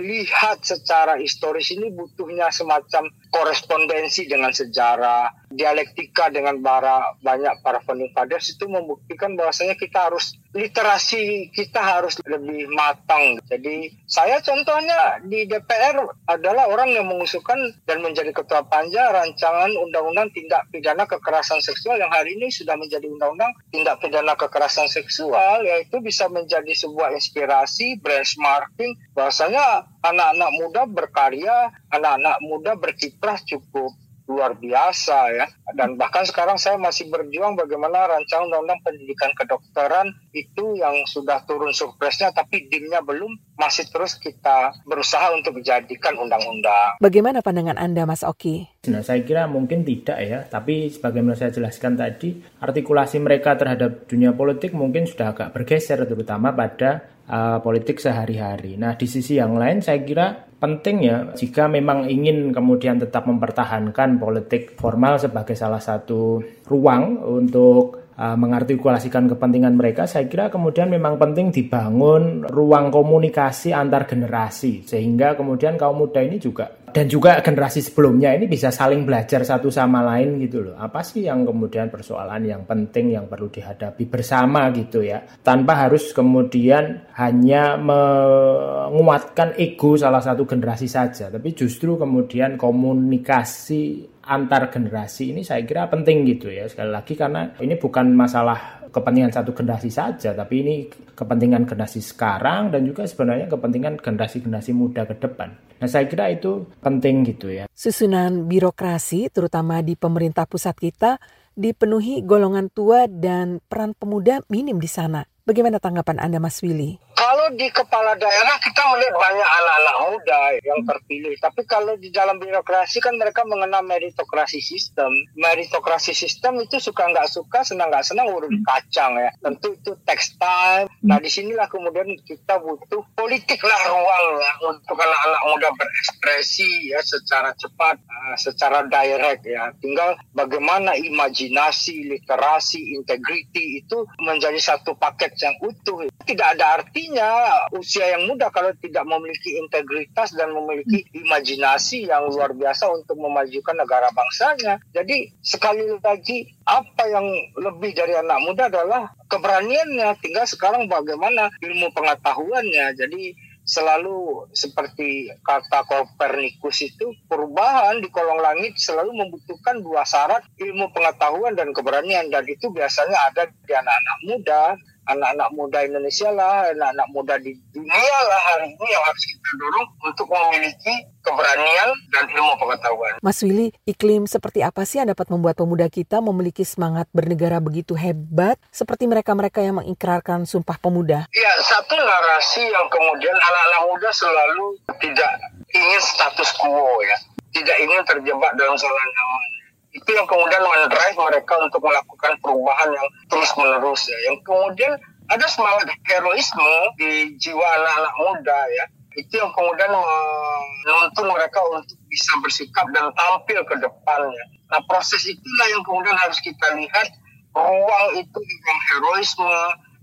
lihat 0.00 0.64
secara 0.64 1.20
historis 1.20 1.70
ini 1.72 1.92
butuhnya 1.92 2.50
semacam 2.50 3.12
korespondensi 3.30 4.26
dengan 4.26 4.50
sejarah, 4.50 5.43
dialektika 5.54 6.28
dengan 6.28 6.58
para 6.60 7.14
banyak 7.22 7.62
para 7.62 7.78
founding 7.86 8.10
fathers 8.10 8.52
itu 8.52 8.66
membuktikan 8.66 9.38
bahwasanya 9.38 9.78
kita 9.78 10.10
harus 10.10 10.34
literasi 10.54 11.50
kita 11.50 11.82
harus 11.82 12.14
lebih 12.22 12.70
matang. 12.70 13.42
Jadi 13.50 13.90
saya 14.06 14.38
contohnya 14.38 15.18
di 15.26 15.50
DPR 15.50 15.98
adalah 16.30 16.70
orang 16.70 16.94
yang 16.94 17.10
mengusulkan 17.10 17.58
dan 17.86 18.02
menjadi 18.02 18.30
ketua 18.30 18.62
panja 18.66 19.10
rancangan 19.10 19.74
undang-undang 19.74 20.30
tindak 20.30 20.66
pidana 20.70 21.06
kekerasan 21.10 21.58
seksual 21.58 21.98
yang 21.98 22.10
hari 22.10 22.38
ini 22.38 22.50
sudah 22.54 22.78
menjadi 22.78 23.10
undang-undang 23.10 23.50
tindak 23.74 23.98
pidana 23.98 24.38
kekerasan 24.38 24.86
seksual 24.86 25.66
yaitu 25.66 25.98
bisa 25.98 26.30
menjadi 26.30 26.70
sebuah 26.70 27.10
inspirasi 27.14 27.98
benchmarking 27.98 28.94
bahwasanya 29.14 29.90
anak-anak 30.06 30.50
muda 30.54 30.82
berkarya, 30.86 31.72
anak-anak 31.90 32.36
muda 32.44 32.78
berkiprah 32.78 33.40
cukup 33.42 33.90
luar 34.24 34.56
biasa 34.56 35.18
ya. 35.36 35.46
Dan 35.76 36.00
bahkan 36.00 36.24
sekarang 36.24 36.56
saya 36.56 36.80
masih 36.80 37.08
berjuang 37.12 37.56
bagaimana 37.56 38.08
rancangan 38.08 38.48
undang-undang 38.48 38.80
pendidikan 38.84 39.32
kedokteran 39.36 40.12
itu 40.32 40.76
yang 40.80 41.04
sudah 41.08 41.44
turun 41.44 41.72
surpresnya 41.76 42.32
tapi 42.32 42.68
dimnya 42.68 43.04
belum 43.04 43.36
masih 43.60 43.86
terus 43.92 44.16
kita 44.18 44.72
berusaha 44.88 45.30
untuk 45.36 45.60
menjadikan 45.60 46.16
undang-undang. 46.16 46.98
Bagaimana 46.98 47.44
pandangan 47.44 47.76
Anda 47.76 48.08
Mas 48.08 48.24
Oki? 48.24 48.88
Nah, 48.90 49.00
saya 49.00 49.24
kira 49.24 49.48
mungkin 49.48 49.84
tidak 49.84 50.18
ya, 50.20 50.38
tapi 50.44 50.88
sebagaimana 50.92 51.36
saya 51.38 51.54
jelaskan 51.54 51.96
tadi, 51.96 52.36
artikulasi 52.60 53.20
mereka 53.20 53.56
terhadap 53.56 54.04
dunia 54.08 54.36
politik 54.36 54.76
mungkin 54.76 55.08
sudah 55.08 55.32
agak 55.32 55.52
bergeser 55.56 56.04
terutama 56.04 56.52
pada 56.52 57.14
uh, 57.28 57.58
politik 57.60 58.00
sehari-hari. 58.00 58.76
Nah, 58.76 58.96
di 58.98 59.06
sisi 59.08 59.40
yang 59.40 59.56
lain 59.56 59.80
saya 59.80 60.00
kira 60.04 60.26
penting 60.64 60.96
ya 61.04 61.28
jika 61.36 61.68
memang 61.68 62.08
ingin 62.08 62.48
kemudian 62.48 62.96
tetap 62.96 63.28
mempertahankan 63.28 64.16
politik 64.16 64.80
formal 64.80 65.20
sebagai 65.20 65.52
salah 65.52 65.84
satu 65.84 66.40
ruang 66.64 67.20
untuk 67.20 68.08
uh, 68.16 68.36
mengartikulasikan 68.38 69.28
kepentingan 69.28 69.76
mereka, 69.76 70.08
saya 70.08 70.24
kira 70.24 70.48
kemudian 70.48 70.88
memang 70.88 71.20
penting 71.20 71.52
dibangun 71.52 72.48
ruang 72.48 72.88
komunikasi 72.88 73.76
antar 73.76 74.08
generasi 74.08 74.86
sehingga 74.88 75.36
kemudian 75.36 75.76
kaum 75.76 76.00
muda 76.00 76.24
ini 76.24 76.40
juga 76.40 76.83
dan 76.94 77.10
juga 77.10 77.42
generasi 77.42 77.82
sebelumnya 77.82 78.30
ini 78.38 78.46
bisa 78.46 78.70
saling 78.70 79.02
belajar 79.02 79.42
satu 79.42 79.66
sama 79.66 79.98
lain 80.14 80.38
gitu 80.38 80.62
loh. 80.62 80.78
Apa 80.78 81.02
sih 81.02 81.26
yang 81.26 81.42
kemudian 81.42 81.90
persoalan 81.90 82.46
yang 82.46 82.62
penting 82.62 83.18
yang 83.18 83.26
perlu 83.26 83.50
dihadapi 83.50 84.06
bersama 84.06 84.70
gitu 84.70 85.02
ya. 85.02 85.26
Tanpa 85.42 85.74
harus 85.74 86.14
kemudian 86.14 87.10
hanya 87.18 87.74
menguatkan 87.74 89.58
ego 89.58 89.98
salah 89.98 90.22
satu 90.22 90.46
generasi 90.46 90.86
saja, 90.86 91.34
tapi 91.34 91.50
justru 91.50 91.98
kemudian 91.98 92.54
komunikasi 92.54 94.13
antar 94.24 94.72
generasi 94.72 95.36
ini 95.36 95.44
saya 95.44 95.62
kira 95.64 95.88
penting 95.88 96.24
gitu 96.24 96.48
ya. 96.48 96.64
Sekali 96.68 96.90
lagi 96.90 97.14
karena 97.14 97.52
ini 97.60 97.76
bukan 97.76 98.12
masalah 98.16 98.84
kepentingan 98.94 99.34
satu 99.34 99.50
generasi 99.52 99.90
saja, 99.90 100.30
tapi 100.32 100.62
ini 100.62 100.74
kepentingan 101.14 101.66
generasi 101.66 101.98
sekarang 101.98 102.70
dan 102.70 102.86
juga 102.86 103.02
sebenarnya 103.04 103.50
kepentingan 103.50 103.98
generasi-generasi 103.98 104.70
muda 104.70 105.02
ke 105.02 105.18
depan. 105.18 105.50
Nah, 105.82 105.88
saya 105.90 106.06
kira 106.06 106.30
itu 106.30 106.70
penting 106.78 107.26
gitu 107.26 107.50
ya. 107.50 107.66
Susunan 107.74 108.46
birokrasi, 108.46 109.28
terutama 109.34 109.82
di 109.82 109.98
pemerintah 109.98 110.46
pusat 110.46 110.78
kita, 110.78 111.18
dipenuhi 111.58 112.22
golongan 112.22 112.70
tua 112.70 113.10
dan 113.10 113.58
peran 113.66 113.98
pemuda 113.98 114.42
minim 114.46 114.78
di 114.78 114.90
sana. 114.90 115.26
Bagaimana 115.42 115.82
tanggapan 115.82 116.22
Anda, 116.22 116.38
Mas 116.38 116.62
Willy? 116.62 117.13
Kalau 117.24 117.48
di 117.56 117.72
kepala 117.72 118.12
daerah 118.20 118.60
kita 118.60 118.84
melihat 118.92 119.16
banyak 119.16 119.48
anak-anak 119.48 119.96
muda 120.12 120.40
yang 120.60 120.84
terpilih. 120.84 121.32
Tapi 121.40 121.64
kalau 121.64 121.96
di 121.96 122.12
dalam 122.12 122.36
birokrasi 122.36 123.00
kan 123.00 123.16
mereka 123.16 123.48
mengenal 123.48 123.80
meritokrasi 123.80 124.60
sistem. 124.60 125.08
Meritokrasi 125.32 126.12
sistem 126.12 126.60
itu 126.60 126.76
suka 126.76 127.08
nggak 127.08 127.24
suka, 127.32 127.64
senang 127.64 127.88
nggak 127.88 128.04
senang 128.04 128.28
urut 128.28 128.52
kacang 128.68 129.16
ya. 129.16 129.32
Tentu 129.40 129.72
itu 129.72 129.96
text 130.04 130.36
time. 130.36 130.84
Nah 131.00 131.16
di 131.16 131.32
sinilah 131.32 131.64
kemudian 131.72 132.12
kita 132.28 132.60
butuh 132.60 133.00
politik 133.16 133.64
lah 133.64 133.80
ruang 133.88 134.26
ya 134.44 134.52
untuk 134.68 134.96
anak-anak 135.00 135.42
muda 135.48 135.68
berekspresi 135.80 136.92
ya 136.92 137.00
secara 137.00 137.56
cepat, 137.56 138.04
uh, 138.04 138.36
secara 138.36 138.84
direct 138.84 139.48
ya. 139.48 139.72
Tinggal 139.80 140.20
bagaimana 140.36 140.92
imajinasi, 140.92 142.04
literasi, 142.04 143.00
integriti 143.00 143.80
itu 143.80 144.04
menjadi 144.20 144.60
satu 144.60 144.92
paket 145.00 145.32
yang 145.40 145.56
utuh. 145.64 146.04
Tidak 146.28 146.48
ada 146.52 146.84
artinya 147.14 147.70
usia 147.78 148.18
yang 148.18 148.26
muda 148.26 148.50
kalau 148.50 148.74
tidak 148.82 149.06
memiliki 149.06 149.62
integritas 149.62 150.34
dan 150.34 150.50
memiliki 150.50 151.06
imajinasi 151.14 152.10
yang 152.10 152.26
luar 152.26 152.50
biasa 152.50 152.90
untuk 152.90 153.14
memajukan 153.22 153.78
negara 153.78 154.10
bangsanya. 154.10 154.82
Jadi 154.90 155.30
sekali 155.38 155.86
lagi 156.02 156.50
apa 156.66 157.06
yang 157.06 157.26
lebih 157.54 157.94
dari 157.94 158.18
anak 158.18 158.38
muda 158.42 158.66
adalah 158.66 159.14
keberaniannya. 159.30 160.18
Tinggal 160.18 160.46
sekarang 160.50 160.90
bagaimana 160.90 161.54
ilmu 161.62 161.94
pengetahuannya. 161.94 162.98
Jadi 162.98 163.38
selalu 163.62 164.50
seperti 164.52 165.30
kata 165.40 165.88
Kopernikus 165.88 166.84
itu 166.84 167.14
perubahan 167.30 168.02
di 168.02 168.12
kolong 168.12 168.42
langit 168.42 168.76
selalu 168.76 169.16
membutuhkan 169.24 169.80
dua 169.80 170.04
syarat 170.04 170.44
ilmu 170.60 170.92
pengetahuan 170.92 171.56
dan 171.56 171.72
keberanian 171.72 172.28
dan 172.28 172.44
itu 172.44 172.68
biasanya 172.68 173.16
ada 173.32 173.48
di 173.48 173.72
anak-anak 173.72 174.18
muda 174.28 174.62
anak-anak 175.04 175.48
muda 175.52 175.78
Indonesia 175.84 176.28
lah, 176.32 176.72
anak-anak 176.72 177.08
muda 177.12 177.34
di 177.40 177.52
dunia 177.72 178.18
lah 178.28 178.40
hari 178.52 178.72
ini 178.72 178.86
yang 178.88 179.04
harus 179.04 179.24
kita 179.28 179.50
dorong 179.60 179.88
untuk 180.04 180.26
memiliki 180.32 180.94
keberanian 181.24 181.88
dan 182.12 182.24
ilmu 182.28 182.54
pengetahuan. 182.60 183.14
Mas 183.20 183.40
Willy, 183.44 183.72
iklim 183.88 184.28
seperti 184.28 184.60
apa 184.64 184.84
sih 184.84 185.00
yang 185.00 185.08
dapat 185.12 185.28
membuat 185.32 185.56
pemuda 185.60 185.88
kita 185.88 186.20
memiliki 186.20 186.64
semangat 186.64 187.08
bernegara 187.12 187.60
begitu 187.60 187.96
hebat 187.96 188.60
seperti 188.72 189.08
mereka-mereka 189.08 189.60
yang 189.64 189.80
mengikrarkan 189.80 190.44
Sumpah 190.44 190.76
Pemuda? 190.80 191.28
Ya, 191.32 191.52
satu 191.64 191.96
narasi 191.96 192.64
yang 192.68 192.86
kemudian 192.88 193.36
anak-anak 193.36 193.82
muda 193.88 194.10
selalu 194.12 194.66
tidak 195.00 195.30
ingin 195.72 196.00
status 196.00 196.52
quo 196.60 197.00
ya, 197.04 197.16
tidak 197.56 197.76
ingin 197.80 198.00
terjebak 198.04 198.52
dalam 198.56 198.76
salah 198.76 199.04
nyaman 199.04 199.54
itu 199.94 200.10
yang 200.10 200.26
kemudian 200.26 200.62
mendrive 200.62 201.18
mereka 201.18 201.54
untuk 201.62 201.80
melakukan 201.80 202.34
perubahan 202.42 202.90
yang 202.90 203.08
terus 203.30 203.50
menerus 203.54 204.02
ya 204.10 204.18
yang 204.26 204.36
kemudian 204.42 204.92
ada 205.30 205.46
semangat 205.48 205.88
heroisme 206.04 206.70
di 206.98 207.38
jiwa 207.38 207.64
anak-anak 207.64 208.14
muda 208.18 208.58
ya 208.74 208.84
itu 209.14 209.38
yang 209.38 209.50
kemudian 209.54 209.94
menuntun 209.94 211.26
mereka 211.30 211.62
untuk 211.70 211.98
bisa 212.10 212.34
bersikap 212.42 212.86
dan 212.90 213.14
tampil 213.14 213.62
ke 213.62 213.74
depannya. 213.78 214.44
Nah 214.70 214.82
proses 214.90 215.22
itulah 215.22 215.66
yang 215.70 215.82
kemudian 215.86 216.18
harus 216.18 216.38
kita 216.42 216.74
lihat 216.74 217.14
ruang 217.54 218.06
itu 218.18 218.38
ruang 218.38 218.80
heroisme, 218.90 219.54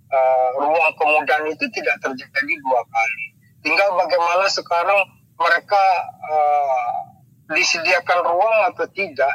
uh, 0.07 0.49
ruang 0.63 0.91
kemudahan 0.95 1.43
itu 1.51 1.67
tidak 1.75 1.99
terjadi 1.99 2.53
dua 2.63 2.81
kali. 2.87 3.25
Tinggal 3.67 3.89
bagaimana 3.99 4.47
sekarang 4.47 4.99
mereka 5.35 5.83
uh, 6.23 6.91
disediakan 7.51 8.19
ruang 8.23 8.57
atau 8.71 8.87
tidak. 8.95 9.31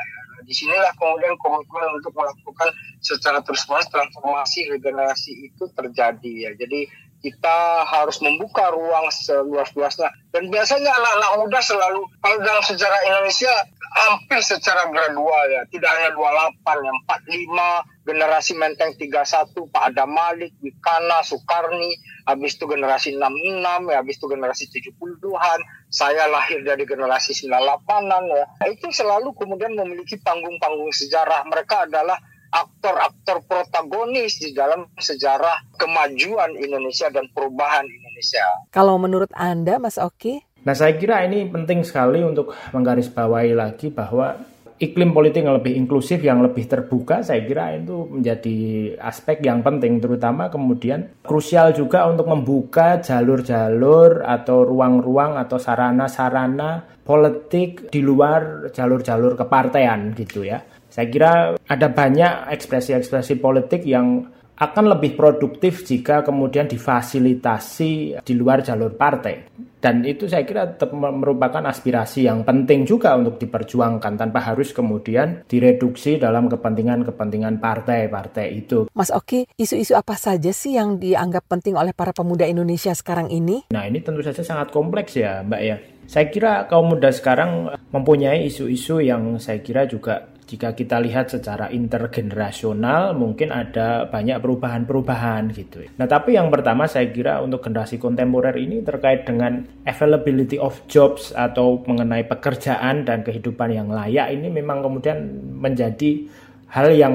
Ya 0.47 0.55
di 0.55 0.55
sinilah 0.55 0.95
kemudian 0.95 1.35
komitmen 1.43 1.99
untuk 1.99 2.15
melakukan 2.15 2.71
secara 3.03 3.43
terus-menerus 3.43 3.91
transformasi 3.91 4.71
regenerasi 4.71 5.51
itu 5.51 5.67
terjadi 5.75 6.33
ya. 6.47 6.51
Jadi 6.55 6.87
kita 7.27 7.83
harus 7.83 8.23
membuka 8.23 8.71
ruang 8.71 9.11
seluas-luasnya. 9.11 10.07
Dan 10.31 10.47
biasanya 10.47 10.95
anak-anak 10.95 11.31
muda 11.43 11.59
selalu, 11.59 12.07
kalau 12.23 12.39
dalam 12.39 12.63
sejarah 12.63 13.03
Indonesia, 13.11 13.51
hampir 13.97 14.39
secara 14.45 14.87
gradual 14.93 15.45
ya. 15.51 15.63
Tidak 15.67 15.91
hanya 15.91 16.11
28, 16.15 16.87
ya, 16.87 16.93
45, 17.11 18.07
generasi 18.07 18.53
Menteng 18.55 18.93
31, 18.95 19.73
Pak 19.73 19.83
Adam 19.91 20.11
Malik, 20.15 20.55
Wikana, 20.63 21.25
Soekarni, 21.27 21.99
habis 22.29 22.55
itu 22.55 22.71
generasi 22.71 23.19
66, 23.19 23.91
ya, 23.91 23.97
habis 23.99 24.15
itu 24.21 24.27
generasi 24.31 24.65
70-an, 24.71 25.61
saya 25.91 26.31
lahir 26.31 26.63
dari 26.63 26.87
generasi 26.87 27.35
98-an 27.35 28.23
ya. 28.31 28.45
Itu 28.71 28.93
selalu 28.95 29.35
kemudian 29.35 29.75
memiliki 29.75 30.21
panggung-panggung 30.23 30.93
sejarah. 30.95 31.43
Mereka 31.49 31.91
adalah 31.91 32.21
aktor-aktor 32.51 33.43
protagonis 33.47 34.39
di 34.39 34.55
dalam 34.55 34.87
sejarah 34.97 35.77
kemajuan 35.77 36.55
Indonesia 36.57 37.11
dan 37.11 37.27
perubahan 37.31 37.87
Indonesia. 37.87 38.47
Kalau 38.71 38.97
menurut 38.97 39.31
Anda, 39.35 39.77
Mas 39.77 39.99
Oki? 39.99 40.43
Nah 40.67 40.75
saya 40.75 40.99
kira 40.99 41.23
ini 41.23 41.47
penting 41.47 41.87
sekali 41.87 42.27
untuk 42.27 42.51
menggarisbawahi 42.75 43.55
lagi 43.55 43.87
bahwa 43.95 44.35
iklim 44.77 45.17
politik 45.17 45.41
yang 45.47 45.57
lebih 45.57 45.73
inklusif, 45.73 46.21
yang 46.21 46.45
lebih 46.45 46.69
terbuka, 46.69 47.25
saya 47.25 47.41
kira 47.47 47.81
itu 47.81 48.05
menjadi 48.13 48.59
aspek 49.01 49.41
yang 49.41 49.65
penting, 49.65 50.03
terutama 50.03 50.53
kemudian 50.53 51.09
krusial 51.25 51.73
juga 51.73 52.05
untuk 52.05 52.29
membuka 52.29 53.01
jalur-jalur 53.01 54.21
atau 54.27 54.69
ruang-ruang 54.69 55.41
atau 55.41 55.57
sarana-sarana 55.57 56.85
politik 57.07 57.89
di 57.89 58.03
luar 58.05 58.69
jalur-jalur 58.75 59.39
kepartean 59.39 60.13
gitu 60.13 60.45
ya. 60.45 60.61
Saya 60.97 61.13
kira 61.13 61.33
ada 61.61 61.93
banyak 61.93 62.49
ekspresi-ekspresi 62.57 63.37
politik 63.37 63.85
yang 63.85 64.33
akan 64.57 64.97
lebih 64.97 65.13
produktif 65.13 65.85
jika 65.85 66.25
kemudian 66.25 66.65
difasilitasi 66.65 68.25
di 68.25 68.33
luar 68.33 68.65
jalur 68.65 68.97
partai. 68.97 69.53
Dan 69.77 70.01
itu 70.09 70.25
saya 70.25 70.49
kira 70.49 70.73
tetap 70.73 70.97
merupakan 70.97 71.61
aspirasi 71.69 72.25
yang 72.25 72.49
penting 72.49 72.89
juga 72.89 73.13
untuk 73.13 73.37
diperjuangkan 73.37 74.17
tanpa 74.17 74.41
harus 74.41 74.73
kemudian 74.73 75.45
direduksi 75.45 76.17
dalam 76.17 76.49
kepentingan-kepentingan 76.49 77.61
partai-partai 77.61 78.57
itu. 78.57 78.89
Mas 78.97 79.13
Oki, 79.13 79.45
isu-isu 79.61 79.93
apa 79.93 80.17
saja 80.17 80.49
sih 80.49 80.81
yang 80.81 80.97
dianggap 80.97 81.45
penting 81.45 81.77
oleh 81.77 81.93
para 81.93 82.17
pemuda 82.17 82.49
Indonesia 82.49 82.97
sekarang 82.97 83.29
ini? 83.29 83.69
Nah 83.69 83.85
ini 83.85 84.01
tentu 84.01 84.25
saja 84.25 84.41
sangat 84.41 84.73
kompleks 84.73 85.13
ya 85.13 85.45
Mbak 85.45 85.61
ya. 85.61 85.77
Saya 86.09 86.33
kira 86.33 86.65
kaum 86.73 86.97
muda 86.97 87.13
sekarang 87.13 87.69
mempunyai 87.93 88.49
isu-isu 88.49 89.05
yang 89.05 89.37
saya 89.37 89.61
kira 89.61 89.85
juga 89.85 90.33
jika 90.47 90.79
kita 90.79 91.03
lihat 91.03 91.35
secara 91.35 91.67
intergenerasional 91.75 93.19
mungkin 93.19 93.51
ada 93.51 94.07
banyak 94.07 94.39
perubahan-perubahan 94.39 95.51
gitu. 95.51 95.83
Nah, 95.99 96.07
tapi 96.07 96.39
yang 96.39 96.55
pertama 96.55 96.87
saya 96.87 97.11
kira 97.11 97.43
untuk 97.43 97.67
generasi 97.67 97.99
kontemporer 97.99 98.55
ini 98.55 98.79
terkait 98.87 99.27
dengan 99.27 99.67
availability 99.83 100.55
of 100.63 100.79
jobs 100.87 101.35
atau 101.35 101.83
mengenai 101.83 102.23
pekerjaan 102.31 103.03
dan 103.03 103.27
kehidupan 103.27 103.75
yang 103.75 103.91
layak 103.91 104.31
ini 104.31 104.47
memang 104.47 104.87
kemudian 104.87 105.19
menjadi 105.59 106.31
hal 106.71 106.95
yang 106.95 107.15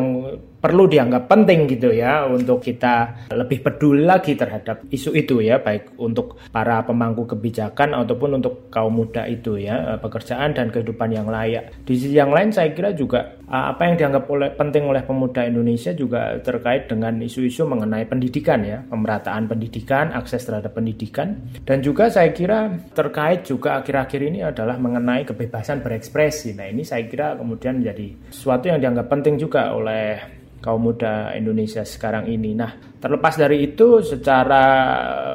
perlu 0.62 0.86
dianggap 0.86 1.26
penting 1.26 1.66
gitu 1.66 1.90
ya 1.90 2.30
untuk 2.30 2.62
kita 2.62 3.28
lebih 3.34 3.66
peduli 3.66 4.06
lagi 4.06 4.38
terhadap 4.38 4.86
isu 4.94 5.18
itu 5.18 5.42
ya 5.42 5.58
baik 5.58 5.98
untuk 5.98 6.38
para 6.54 6.86
pemangku 6.86 7.26
kebijakan 7.26 7.98
ataupun 7.98 8.38
untuk 8.38 8.70
kaum 8.70 8.94
muda 8.94 9.26
itu 9.26 9.58
ya 9.58 9.98
pekerjaan 9.98 10.54
dan 10.54 10.70
kehidupan 10.70 11.10
yang 11.10 11.26
layak. 11.28 11.74
Di 11.82 11.98
sisi 11.98 12.14
yang 12.14 12.30
lain 12.30 12.54
saya 12.54 12.70
kira 12.78 12.94
juga 12.94 13.41
apa 13.52 13.84
yang 13.84 14.00
dianggap 14.00 14.32
oleh 14.32 14.50
penting 14.56 14.88
oleh 14.88 15.04
pemuda 15.04 15.44
Indonesia 15.44 15.92
juga 15.92 16.40
terkait 16.40 16.88
dengan 16.88 17.20
isu-isu 17.20 17.68
mengenai 17.68 18.08
pendidikan 18.08 18.64
ya, 18.64 18.80
pemerataan 18.88 19.52
pendidikan, 19.52 20.16
akses 20.16 20.48
terhadap 20.48 20.72
pendidikan 20.72 21.36
dan 21.68 21.84
juga 21.84 22.08
saya 22.08 22.32
kira 22.32 22.72
terkait 22.96 23.44
juga 23.44 23.84
akhir-akhir 23.84 24.22
ini 24.24 24.40
adalah 24.48 24.80
mengenai 24.80 25.28
kebebasan 25.28 25.84
berekspresi. 25.84 26.56
Nah, 26.56 26.72
ini 26.72 26.88
saya 26.88 27.04
kira 27.12 27.36
kemudian 27.36 27.84
menjadi 27.84 28.32
sesuatu 28.32 28.72
yang 28.72 28.80
dianggap 28.80 29.12
penting 29.12 29.36
juga 29.36 29.76
oleh 29.76 30.40
kaum 30.62 30.80
muda 30.88 31.34
Indonesia 31.36 31.82
sekarang 31.84 32.30
ini. 32.30 32.54
Nah, 32.56 32.72
terlepas 33.02 33.36
dari 33.36 33.66
itu 33.66 34.00
secara 34.06 34.64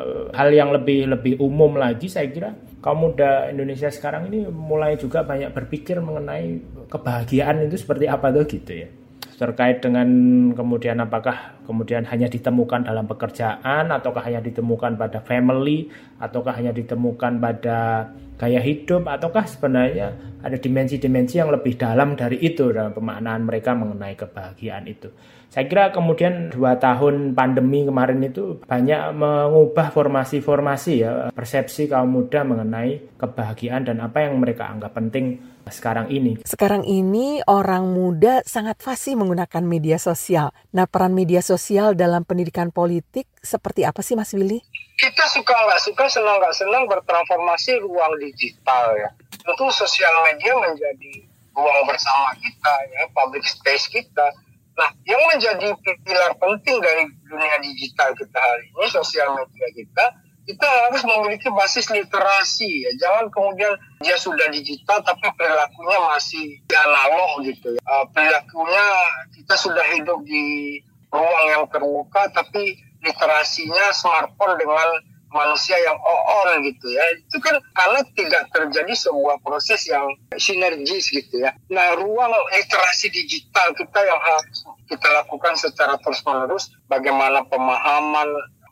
eh, 0.06 0.32
hal 0.32 0.48
yang 0.54 0.70
lebih 0.72 1.10
lebih 1.12 1.34
umum 1.42 1.76
lagi 1.76 2.06
saya 2.06 2.30
kira 2.30 2.50
kaum 2.86 3.02
muda 3.02 3.50
Indonesia 3.50 3.90
sekarang 3.90 4.30
ini 4.30 4.46
mulai 4.46 4.94
juga 4.94 5.26
banyak 5.26 5.50
berpikir 5.50 5.98
mengenai 5.98 6.62
kebahagiaan 6.86 7.66
itu 7.66 7.82
seperti 7.82 8.06
apa 8.06 8.30
tuh 8.30 8.46
gitu 8.46 8.86
ya. 8.86 8.86
Terkait 9.34 9.82
dengan 9.82 10.06
kemudian 10.54 11.02
apakah 11.02 11.55
kemudian 11.66 12.06
hanya 12.06 12.30
ditemukan 12.30 12.86
dalam 12.86 13.10
pekerjaan 13.10 13.90
ataukah 13.90 14.22
hanya 14.22 14.40
ditemukan 14.40 14.94
pada 14.94 15.18
family 15.20 15.90
ataukah 16.22 16.54
hanya 16.54 16.70
ditemukan 16.70 17.42
pada 17.42 18.08
gaya 18.36 18.60
hidup 18.60 19.08
ataukah 19.08 19.48
sebenarnya 19.48 20.14
ada 20.44 20.56
dimensi-dimensi 20.60 21.42
yang 21.42 21.50
lebih 21.50 21.74
dalam 21.74 22.14
dari 22.14 22.38
itu 22.38 22.70
dalam 22.70 22.94
pemaknaan 22.94 23.42
mereka 23.42 23.74
mengenai 23.74 24.14
kebahagiaan 24.14 24.86
itu. 24.86 25.10
Saya 25.46 25.72
kira 25.72 25.88
kemudian 25.88 26.52
dua 26.52 26.76
tahun 26.76 27.32
pandemi 27.32 27.88
kemarin 27.88 28.20
itu 28.20 28.60
banyak 28.66 29.16
mengubah 29.16 29.88
formasi-formasi 29.88 30.92
ya 31.00 31.12
persepsi 31.32 31.88
kaum 31.88 32.12
muda 32.12 32.44
mengenai 32.44 33.16
kebahagiaan 33.16 33.88
dan 33.88 34.04
apa 34.04 34.28
yang 34.28 34.36
mereka 34.36 34.68
anggap 34.68 34.92
penting 34.92 35.40
sekarang 35.66 36.12
ini. 36.12 36.38
Sekarang 36.46 36.86
ini 36.86 37.42
orang 37.48 37.90
muda 37.90 38.44
sangat 38.46 38.78
fasih 38.84 39.18
menggunakan 39.18 39.64
media 39.66 39.98
sosial. 39.98 40.54
Nah 40.76 40.86
peran 40.86 41.16
media 41.16 41.40
sosial 41.40 41.55
dalam 41.96 42.22
pendidikan 42.22 42.70
politik 42.70 43.26
seperti 43.40 43.82
apa 43.82 44.00
sih 44.04 44.14
Mas 44.14 44.32
Willy? 44.32 44.62
Kita 44.96 45.24
suka 45.28 45.52
nggak 45.52 45.80
suka, 45.82 46.04
senang 46.08 46.40
nggak 46.40 46.56
senang 46.56 46.84
bertransformasi 46.88 47.80
ruang 47.84 48.16
digital 48.20 48.96
ya. 48.96 49.10
Tentu 49.44 49.68
sosial 49.72 50.12
media 50.28 50.56
menjadi 50.56 51.12
ruang 51.56 51.84
bersama 51.88 52.32
kita 52.40 52.74
ya, 52.92 53.08
public 53.12 53.44
space 53.44 53.88
kita 53.88 54.32
Nah, 54.76 54.92
yang 55.08 55.22
menjadi 55.32 55.72
pilar 56.04 56.36
penting 56.36 56.76
dari 56.84 57.08
dunia 57.24 57.56
digital 57.64 58.12
kita 58.12 58.36
hari 58.36 58.68
ini, 58.68 58.86
sosial 58.92 59.32
media 59.32 59.68
kita, 59.72 60.04
kita 60.44 60.68
harus 60.68 61.02
memiliki 61.02 61.48
basis 61.48 61.88
literasi 61.88 62.84
ya. 62.84 62.92
Jangan 63.00 63.32
kemudian 63.32 63.72
dia 64.04 64.20
sudah 64.20 64.46
digital 64.52 65.00
tapi 65.00 65.32
perilakunya 65.34 65.98
masih 66.12 66.60
analog 66.70 67.40
gitu 67.48 67.72
ya. 67.72 67.80
Uh, 67.88 68.04
perilakunya 68.12 68.86
kita 69.32 69.54
sudah 69.56 69.84
hidup 69.96 70.20
di 70.28 70.78
ruang 71.16 71.46
yang 71.48 71.64
terbuka 71.72 72.28
tapi 72.36 72.76
literasinya 73.00 73.92
smartphone 73.96 74.60
dengan 74.60 74.88
manusia 75.32 75.76
yang 75.82 75.98
on 76.00 76.62
gitu 76.64 76.86
ya. 76.92 77.04
Itu 77.18 77.38
kan 77.42 77.56
karena 77.76 78.00
tidak 78.16 78.48
terjadi 78.54 78.92
sebuah 78.94 79.42
proses 79.42 79.84
yang 79.88 80.06
sinergis 80.38 81.12
gitu 81.12 81.42
ya. 81.42 81.52
Nah 81.72 81.96
ruang 81.98 82.32
literasi 82.54 83.10
digital 83.12 83.74
kita 83.76 84.00
yang 84.04 84.20
harus 84.20 84.64
kita 84.86 85.08
lakukan 85.22 85.54
secara 85.58 85.98
terus 86.00 86.22
menerus 86.24 86.72
bagaimana 86.86 87.42
pemahaman 87.50 88.28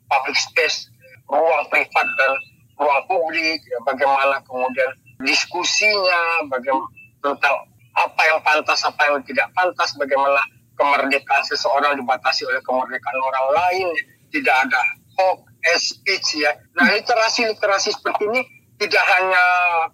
public 0.08 0.38
space 0.38 0.88
ruang 1.28 1.64
privat 1.72 2.06
dan 2.20 2.32
ruang 2.78 3.02
publik 3.06 3.60
ya, 3.64 3.78
bagaimana 3.86 4.38
kemudian 4.44 4.90
diskusinya 5.22 6.46
bagaimana 6.50 6.86
tentang 7.24 7.54
apa 7.94 8.22
yang 8.26 8.38
pantas 8.42 8.82
apa 8.82 9.00
yang 9.06 9.22
tidak 9.22 9.46
pantas 9.54 9.94
bagaimana 9.94 10.42
kemerdekaan 10.74 11.44
seseorang 11.46 11.98
dibatasi 11.98 12.46
oleh 12.46 12.60
kemerdekaan 12.62 13.18
orang 13.22 13.46
lain 13.54 13.86
tidak 14.34 14.56
ada 14.66 14.80
hoax 15.14 15.94
speech 15.94 16.42
ya. 16.42 16.52
Nah 16.74 16.90
literasi-literasi 16.90 17.94
seperti 17.94 18.26
ini 18.30 18.42
tidak 18.78 19.04
hanya 19.06 19.44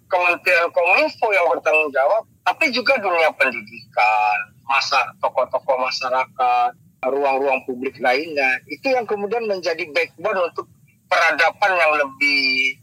Kementerian 0.09 0.73
Kominfo 0.73 1.29
yang 1.29 1.45
bertanggung 1.53 1.93
jawab, 1.93 2.25
tapi 2.41 2.73
juga 2.73 2.97
dunia 2.97 3.29
pendidikan, 3.37 4.37
masa 4.65 5.13
tokoh-tokoh 5.21 5.77
masyarakat, 5.77 6.71
ruang-ruang 7.05 7.61
publik 7.69 8.01
lainnya. 8.01 8.57
Itu 8.65 8.89
yang 8.89 9.05
kemudian 9.05 9.45
menjadi 9.45 9.85
backbone 9.93 10.49
untuk 10.49 10.65
peradaban 11.05 11.71
yang 11.77 11.93
lebih 11.93 12.73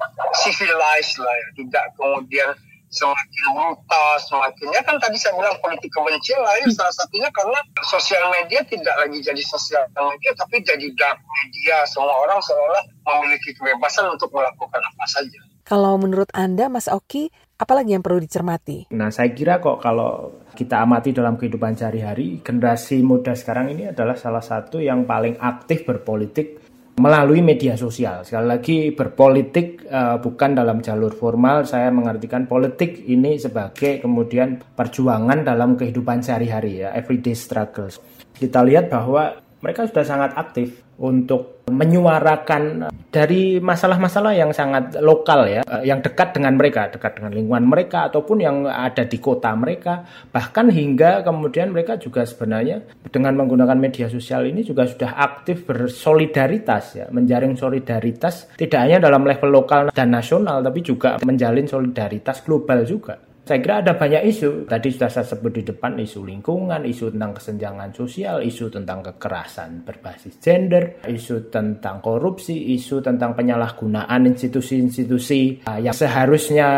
civilized 0.47 1.19
lah, 1.19 1.35
ya. 1.35 1.49
tidak 1.59 1.85
kemudian 1.99 2.49
semakin 2.89 3.45
brutal, 3.53 4.11
semakin 4.25 4.67
ya 4.73 4.83
kan 4.85 4.97
tadi 4.97 5.21
saya 5.21 5.37
bilang 5.37 5.57
politik 5.61 5.93
kebencian 5.93 6.41
lain 6.41 6.73
salah 6.73 6.95
satunya 6.97 7.29
karena 7.33 7.61
sosial 7.85 8.25
media 8.33 8.65
tidak 8.65 8.97
lagi 8.97 9.19
jadi 9.21 9.43
sosial 9.45 9.85
media 9.93 10.33
tapi 10.37 10.65
jadi 10.65 10.87
dark 10.97 11.21
media 11.21 11.85
semua 11.85 12.17
orang 12.17 12.41
seolah 12.41 12.83
memiliki 13.05 13.53
kebebasan 13.57 14.09
untuk 14.09 14.33
melakukan 14.33 14.81
apa 14.81 15.05
saja. 15.09 15.41
Kalau 15.69 16.01
menurut 16.01 16.33
Anda 16.33 16.73
Mas 16.73 16.89
Oki, 16.89 17.29
apalagi 17.61 17.93
yang 17.93 18.01
perlu 18.01 18.25
dicermati? 18.25 18.89
Nah, 18.97 19.13
saya 19.13 19.37
kira 19.37 19.61
kok 19.61 19.85
kalau 19.85 20.41
kita 20.57 20.81
amati 20.81 21.13
dalam 21.13 21.37
kehidupan 21.37 21.77
sehari-hari, 21.77 22.41
generasi 22.41 23.05
muda 23.05 23.37
sekarang 23.37 23.77
ini 23.77 23.93
adalah 23.93 24.17
salah 24.17 24.41
satu 24.41 24.81
yang 24.81 25.05
paling 25.05 25.37
aktif 25.37 25.85
berpolitik 25.85 26.58
melalui 26.99 27.41
media 27.41 27.79
sosial. 27.79 28.27
Sekali 28.27 28.47
lagi 28.47 28.77
berpolitik 28.93 29.87
uh, 29.89 30.19
bukan 30.21 30.59
dalam 30.59 30.85
jalur 30.85 31.15
formal, 31.15 31.65
saya 31.65 31.89
mengartikan 31.89 32.45
politik 32.45 33.07
ini 33.07 33.39
sebagai 33.39 34.03
kemudian 34.03 34.61
perjuangan 34.77 35.47
dalam 35.47 35.79
kehidupan 35.79 36.21
sehari-hari 36.21 36.85
ya, 36.85 36.93
everyday 36.93 37.39
struggles. 37.39 38.03
Kita 38.35 38.63
lihat 38.63 38.91
bahwa 38.91 39.48
mereka 39.59 39.87
sudah 39.91 40.05
sangat 40.07 40.31
aktif 40.39 40.87
untuk 40.99 41.63
menyuarakan 41.71 42.91
dari 43.13 43.63
masalah-masalah 43.63 44.35
yang 44.35 44.51
sangat 44.51 44.99
lokal 44.99 45.47
ya, 45.47 45.63
eh, 45.63 45.87
yang 45.87 46.03
dekat 46.03 46.35
dengan 46.35 46.59
mereka, 46.59 46.91
dekat 46.91 47.21
dengan 47.21 47.33
lingkungan 47.37 47.65
mereka 47.69 48.09
ataupun 48.11 48.43
yang 48.43 48.57
ada 48.67 49.05
di 49.07 49.19
kota 49.23 49.55
mereka, 49.55 50.03
bahkan 50.35 50.73
hingga 50.73 51.23
kemudian 51.23 51.71
mereka 51.71 52.01
juga 52.01 52.27
sebenarnya 52.27 52.83
dengan 53.13 53.39
menggunakan 53.39 53.79
media 53.79 54.11
sosial 54.11 54.49
ini 54.49 54.67
juga 54.67 54.89
sudah 54.89 55.15
aktif 55.15 55.69
bersolidaritas 55.69 56.85
ya, 56.99 57.07
menjaring 57.13 57.55
solidaritas 57.55 58.51
tidak 58.59 58.81
hanya 58.83 58.99
dalam 58.99 59.23
level 59.23 59.51
lokal 59.55 59.83
dan 59.95 60.09
nasional 60.11 60.65
tapi 60.65 60.81
juga 60.83 61.21
menjalin 61.23 61.69
solidaritas 61.69 62.43
global 62.43 62.83
juga. 62.83 63.28
Saya 63.49 63.65
kira 63.65 63.81
ada 63.81 63.97
banyak 63.97 64.29
isu. 64.29 64.69
Tadi 64.69 64.93
sudah 64.93 65.09
saya 65.09 65.25
sebut 65.25 65.49
di 65.57 65.65
depan 65.65 65.97
isu 65.97 66.21
lingkungan, 66.21 66.85
isu 66.85 67.17
tentang 67.17 67.33
kesenjangan 67.33 67.97
sosial, 67.97 68.45
isu 68.45 68.69
tentang 68.69 69.01
kekerasan 69.01 69.89
berbasis 69.89 70.37
gender, 70.37 71.01
isu 71.09 71.49
tentang 71.49 72.05
korupsi, 72.05 72.77
isu 72.77 73.01
tentang 73.01 73.33
penyalahgunaan 73.33 74.29
institusi-institusi 74.29 75.65
uh, 75.65 75.81
yang 75.81 75.97
seharusnya 75.97 76.69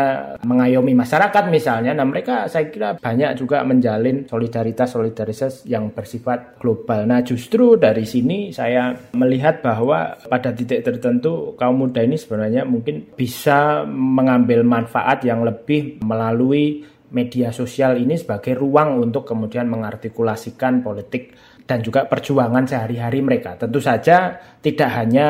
mengayomi 0.47 0.95
masyarakat 0.95 1.43
misalnya. 1.51 1.91
Nah 1.91 2.07
mereka 2.07 2.47
saya 2.47 2.71
kira 2.71 2.95
banyak 2.95 3.35
juga 3.35 3.67
menjalin 3.67 4.23
solidaritas-solidaritas 4.31 5.67
yang 5.67 5.91
bersifat 5.91 6.55
global. 6.55 7.03
Nah 7.03 7.19
justru 7.19 7.75
dari 7.75 8.07
sini 8.07 8.55
saya 8.55 8.95
melihat 9.11 9.59
bahwa 9.59 10.15
pada 10.23 10.55
titik 10.55 10.87
tertentu 10.87 11.51
kaum 11.59 11.83
muda 11.83 11.99
ini 11.99 12.15
sebenarnya 12.15 12.63
mungkin 12.63 13.11
bisa 13.11 13.83
mengambil 13.91 14.63
manfaat 14.63 15.19
yang 15.27 15.43
lebih 15.43 15.99
melalui 15.99 16.60
media 17.11 17.51
sosial 17.51 17.99
ini 17.99 18.15
sebagai 18.15 18.55
ruang 18.55 19.03
untuk 19.03 19.27
kemudian 19.27 19.67
mengartikulasikan 19.67 20.79
politik 20.79 21.35
dan 21.67 21.83
juga 21.83 22.07
perjuangan 22.07 22.65
sehari-hari 22.65 23.19
mereka. 23.19 23.59
Tentu 23.59 23.83
saja 23.83 24.39
tidak 24.63 24.89
hanya 24.95 25.27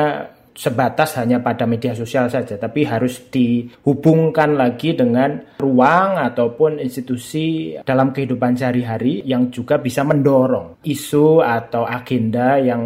sebatas 0.52 1.16
hanya 1.16 1.40
pada 1.40 1.64
media 1.64 1.96
sosial 1.96 2.28
saja, 2.28 2.60
tapi 2.60 2.84
harus 2.84 3.24
dihubungkan 3.32 4.54
lagi 4.54 4.92
dengan 4.92 5.40
ruang 5.58 6.20
ataupun 6.20 6.76
institusi 6.78 7.76
dalam 7.82 8.12
kehidupan 8.12 8.56
sehari-hari 8.56 9.24
yang 9.24 9.48
juga 9.48 9.80
bisa 9.80 10.04
mendorong 10.04 10.84
isu 10.84 11.40
atau 11.40 11.88
agenda 11.88 12.60
yang 12.60 12.82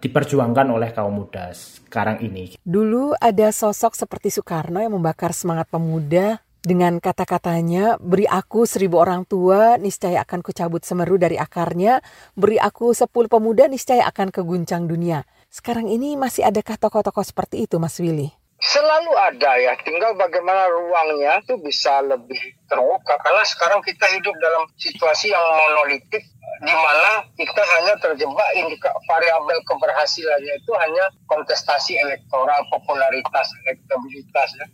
diperjuangkan 0.00 0.66
oleh 0.72 0.90
kaum 0.90 1.22
muda 1.22 1.52
sekarang 1.52 2.24
ini. 2.24 2.56
Dulu 2.64 3.14
ada 3.20 3.52
sosok 3.52 3.94
seperti 3.94 4.32
Soekarno 4.32 4.80
yang 4.80 4.96
membakar 4.96 5.36
semangat 5.36 5.68
pemuda 5.68 6.40
dengan 6.62 7.02
kata-katanya, 7.02 7.98
beri 7.98 8.22
aku 8.30 8.70
seribu 8.70 9.02
orang 9.02 9.26
tua, 9.26 9.74
niscaya 9.82 10.22
akan 10.22 10.46
kucabut 10.46 10.86
semeru 10.86 11.18
dari 11.18 11.34
akarnya, 11.34 11.98
beri 12.38 12.62
aku 12.62 12.94
sepuluh 12.94 13.26
pemuda, 13.26 13.66
niscaya 13.66 14.06
akan 14.06 14.30
keguncang 14.30 14.86
dunia. 14.86 15.26
Sekarang 15.50 15.90
ini 15.90 16.14
masih 16.14 16.46
adakah 16.46 16.78
tokoh-tokoh 16.78 17.26
seperti 17.26 17.66
itu, 17.66 17.82
Mas 17.82 17.98
Willy? 17.98 18.30
Selalu 18.62 19.10
ada 19.18 19.58
ya, 19.58 19.74
tinggal 19.82 20.14
bagaimana 20.14 20.70
ruangnya 20.70 21.42
itu 21.42 21.58
bisa 21.58 21.98
lebih 21.98 22.38
terbuka. 22.70 23.18
Karena 23.18 23.42
sekarang 23.42 23.82
kita 23.82 24.06
hidup 24.14 24.38
dalam 24.38 24.70
situasi 24.78 25.34
yang 25.34 25.42
monolitik, 25.42 26.22
di 26.62 26.70
mana 26.70 27.26
kita 27.34 27.58
hanya 27.58 27.98
terjebak 27.98 28.50
indika 28.54 28.94
variabel 29.10 29.58
keberhasilannya 29.66 30.62
itu 30.62 30.72
hanya 30.78 31.10
kontestasi 31.26 31.98
elektoral, 32.06 32.62
popularitas, 32.70 33.50
elektabilitas 33.66 34.48
ya. 34.54 34.66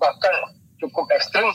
Bahkan 0.00 0.34
cukup 0.80 1.06
ekstrim 1.14 1.46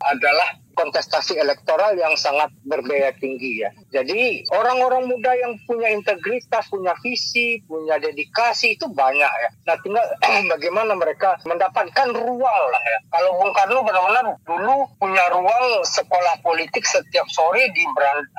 adalah 0.00 0.56
kontestasi 0.72 1.36
elektoral 1.36 1.92
yang 1.92 2.16
sangat 2.16 2.48
berbeda 2.64 3.12
tinggi 3.20 3.60
ya. 3.60 3.70
Jadi 3.92 4.48
orang-orang 4.48 5.12
muda 5.12 5.36
yang 5.36 5.60
punya 5.68 5.92
integritas, 5.92 6.72
punya 6.72 6.96
visi, 7.04 7.60
punya 7.68 8.00
dedikasi 8.00 8.80
itu 8.80 8.88
banyak 8.88 9.28
ya. 9.28 9.50
Nah 9.68 9.76
tinggal 9.84 10.04
bagaimana 10.56 10.96
mereka 10.96 11.36
mendapatkan 11.44 12.08
ruang 12.16 12.62
lah 12.72 12.82
ya. 12.88 12.98
Kalau 13.12 13.30
Bung 13.36 13.52
Karno 13.52 13.84
benar-benar 13.84 14.26
dulu 14.48 14.88
punya 14.96 15.24
ruang 15.36 15.84
sekolah 15.84 16.40
politik 16.40 16.88
setiap 16.88 17.28
sore 17.28 17.68
di 17.76 17.84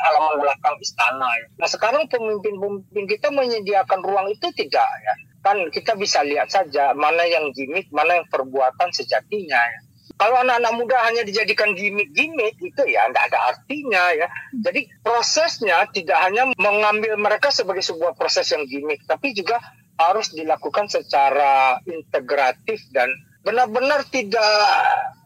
halaman 0.01 0.41
belakang 0.41 0.75
istana 0.81 1.29
ya. 1.37 1.45
Nah 1.61 1.69
sekarang 1.69 2.09
pemimpin-pemimpin 2.09 3.05
kita 3.05 3.29
menyediakan 3.29 4.01
ruang 4.01 4.33
itu 4.33 4.49
tidak 4.57 4.89
ya. 4.89 5.13
Kan 5.41 5.69
kita 5.73 5.97
bisa 5.97 6.21
lihat 6.21 6.53
saja 6.53 6.93
mana 6.93 7.25
yang 7.25 7.49
gimmick, 7.53 7.89
mana 7.89 8.21
yang 8.21 8.27
perbuatan 8.29 8.93
sejatinya 8.93 9.57
ya 9.57 9.79
kalau 10.21 10.37
anak-anak 10.45 10.73
muda 10.77 11.01
hanya 11.09 11.25
dijadikan 11.25 11.73
gimmick-gimmick 11.73 12.61
itu 12.61 12.83
ya 12.85 13.09
tidak 13.09 13.33
ada 13.33 13.39
artinya 13.57 14.13
ya. 14.13 14.29
Jadi 14.53 14.85
prosesnya 15.01 15.89
tidak 15.89 16.21
hanya 16.21 16.45
mengambil 16.61 17.17
mereka 17.17 17.49
sebagai 17.49 17.81
sebuah 17.81 18.13
proses 18.13 18.45
yang 18.53 18.69
gimmick, 18.69 19.01
tapi 19.09 19.33
juga 19.33 19.57
harus 19.97 20.29
dilakukan 20.29 20.93
secara 20.93 21.81
integratif 21.89 22.85
dan 22.93 23.09
benar-benar 23.41 24.05
tidak 24.13 24.45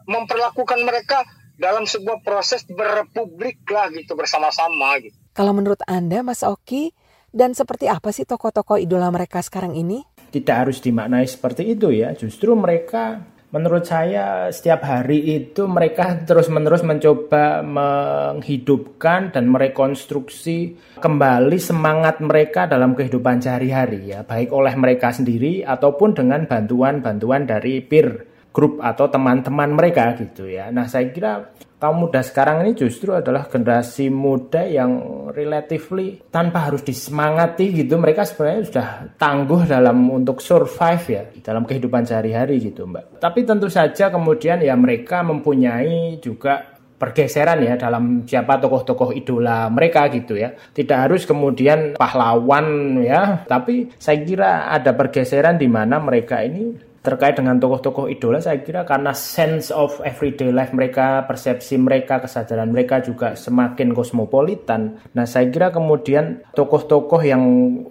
memperlakukan 0.08 0.80
mereka 0.88 1.28
dalam 1.60 1.84
sebuah 1.84 2.24
proses 2.24 2.64
berpublik 2.64 3.68
lah 3.68 3.92
gitu 3.92 4.16
bersama-sama 4.16 4.96
gitu. 5.04 5.16
Kalau 5.36 5.52
menurut 5.52 5.84
Anda 5.92 6.24
Mas 6.24 6.40
Oki 6.40 6.96
dan 7.36 7.52
seperti 7.52 7.92
apa 7.92 8.16
sih 8.16 8.24
tokoh-tokoh 8.24 8.80
idola 8.80 9.12
mereka 9.12 9.44
sekarang 9.44 9.76
ini? 9.76 10.08
Tidak 10.32 10.56
harus 10.56 10.80
dimaknai 10.80 11.28
seperti 11.28 11.76
itu 11.76 11.92
ya. 11.92 12.16
Justru 12.16 12.56
mereka 12.56 13.35
menurut 13.56 13.88
saya 13.88 14.52
setiap 14.52 14.84
hari 14.84 15.24
itu 15.32 15.64
mereka 15.64 16.28
terus-menerus 16.28 16.84
mencoba 16.84 17.64
menghidupkan 17.64 19.32
dan 19.32 19.48
merekonstruksi 19.48 20.76
kembali 21.00 21.56
semangat 21.56 22.20
mereka 22.20 22.68
dalam 22.68 22.92
kehidupan 22.92 23.40
sehari-hari 23.40 24.12
ya, 24.12 24.28
baik 24.28 24.52
oleh 24.52 24.76
mereka 24.76 25.16
sendiri 25.16 25.64
ataupun 25.64 26.12
dengan 26.12 26.44
bantuan-bantuan 26.44 27.48
dari 27.48 27.80
peer 27.80 28.35
grup 28.56 28.80
atau 28.80 29.12
teman-teman 29.12 29.76
mereka 29.76 30.16
gitu 30.16 30.48
ya. 30.48 30.72
Nah, 30.72 30.88
saya 30.88 31.12
kira 31.12 31.52
kaum 31.76 32.08
muda 32.08 32.24
sekarang 32.24 32.64
ini 32.64 32.72
justru 32.72 33.12
adalah 33.12 33.52
generasi 33.52 34.08
muda 34.08 34.64
yang 34.64 35.28
relatively 35.36 36.24
tanpa 36.32 36.72
harus 36.72 36.88
disemangati 36.88 37.84
gitu. 37.84 38.00
Mereka 38.00 38.24
sebenarnya 38.24 38.64
sudah 38.64 38.88
tangguh 39.20 39.68
dalam 39.68 40.08
untuk 40.08 40.40
survive 40.40 41.06
ya 41.12 41.24
dalam 41.44 41.68
kehidupan 41.68 42.08
sehari-hari 42.08 42.64
gitu, 42.64 42.88
Mbak. 42.88 43.20
Tapi 43.20 43.44
tentu 43.44 43.68
saja 43.68 44.08
kemudian 44.08 44.64
ya 44.64 44.74
mereka 44.80 45.20
mempunyai 45.20 46.24
juga 46.24 46.80
pergeseran 46.96 47.60
ya 47.60 47.76
dalam 47.76 48.24
siapa 48.24 48.56
tokoh-tokoh 48.56 49.12
idola 49.12 49.68
mereka 49.68 50.08
gitu 50.08 50.40
ya. 50.40 50.56
Tidak 50.56 50.96
harus 50.96 51.28
kemudian 51.28 52.00
pahlawan 52.00 52.98
ya, 53.04 53.44
tapi 53.44 53.92
saya 54.00 54.24
kira 54.24 54.72
ada 54.72 54.96
pergeseran 54.96 55.60
di 55.60 55.68
mana 55.68 56.00
mereka 56.00 56.40
ini 56.40 56.95
terkait 57.06 57.38
dengan 57.38 57.62
tokoh-tokoh 57.62 58.10
idola 58.10 58.42
saya 58.42 58.66
kira 58.66 58.82
karena 58.82 59.14
sense 59.14 59.70
of 59.70 60.02
everyday 60.02 60.50
life 60.50 60.74
mereka, 60.74 61.22
persepsi 61.30 61.78
mereka, 61.78 62.18
kesadaran 62.18 62.74
mereka 62.74 63.00
juga 63.06 63.38
semakin 63.38 63.94
kosmopolitan. 63.94 64.98
Nah, 65.14 65.26
saya 65.30 65.48
kira 65.54 65.70
kemudian 65.70 66.42
tokoh-tokoh 66.52 67.22
yang 67.22 67.44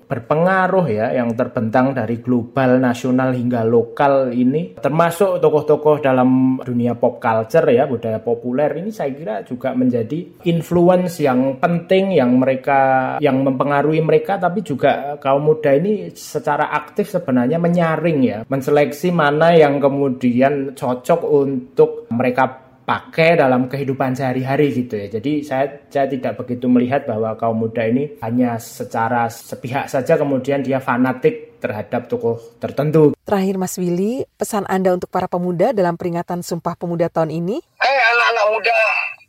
berpengaruh 0.05 0.87
ya, 0.91 1.07
yang 1.15 1.31
terbentang 1.39 1.95
dari 1.95 2.19
global, 2.19 2.83
nasional 2.83 3.31
hingga 3.31 3.63
lokal 3.63 4.35
ini 4.35 4.75
termasuk 4.81 5.39
tokoh-tokoh 5.39 6.03
dalam 6.03 6.59
dunia 6.61 6.99
pop 6.99 7.23
culture 7.23 7.65
ya, 7.71 7.87
budaya 7.87 8.19
populer 8.19 8.81
ini 8.81 8.91
saya 8.91 9.13
kira 9.15 9.47
juga 9.47 9.77
menjadi 9.77 10.43
influence 10.49 11.21
yang 11.21 11.61
penting 11.61 12.17
yang 12.17 12.35
mereka 12.37 13.17
yang 13.21 13.45
mempengaruhi 13.45 14.01
mereka 14.01 14.41
tapi 14.41 14.65
juga 14.65 15.21
kaum 15.21 15.45
muda 15.45 15.77
ini 15.77 16.11
secara 16.17 16.73
aktif 16.73 17.13
sebenarnya 17.13 17.61
menyaring 17.61 18.19
ya, 18.25 18.39
menseleksi 18.49 19.04
seleksi 19.05 19.21
mana 19.21 19.53
yang 19.53 19.77
kemudian 19.85 20.73
cocok 20.73 21.21
untuk 21.29 22.09
mereka 22.09 22.65
pakai 22.89 23.37
dalam 23.37 23.69
kehidupan 23.69 24.17
sehari-hari 24.17 24.73
gitu 24.73 24.97
ya. 24.97 25.13
Jadi 25.13 25.45
saya 25.45 25.85
saya 25.93 26.09
tidak 26.09 26.41
begitu 26.41 26.73
melihat 26.73 27.05
bahwa 27.05 27.37
kaum 27.37 27.69
muda 27.69 27.85
ini 27.85 28.17
hanya 28.25 28.57
secara 28.57 29.29
sepihak 29.29 29.93
saja 29.93 30.17
kemudian 30.17 30.65
dia 30.65 30.81
fanatik 30.81 31.61
terhadap 31.61 32.09
tokoh 32.09 32.41
tertentu. 32.57 33.13
Terakhir 33.29 33.61
Mas 33.61 33.77
Willy, 33.77 34.25
pesan 34.41 34.65
Anda 34.73 34.97
untuk 34.97 35.13
para 35.13 35.29
pemuda 35.29 35.77
dalam 35.77 36.01
peringatan 36.01 36.41
Sumpah 36.41 36.73
Pemuda 36.73 37.13
tahun 37.13 37.29
ini? 37.29 37.61
Hei 37.61 37.99
anak-anak 38.09 38.47
muda 38.57 38.79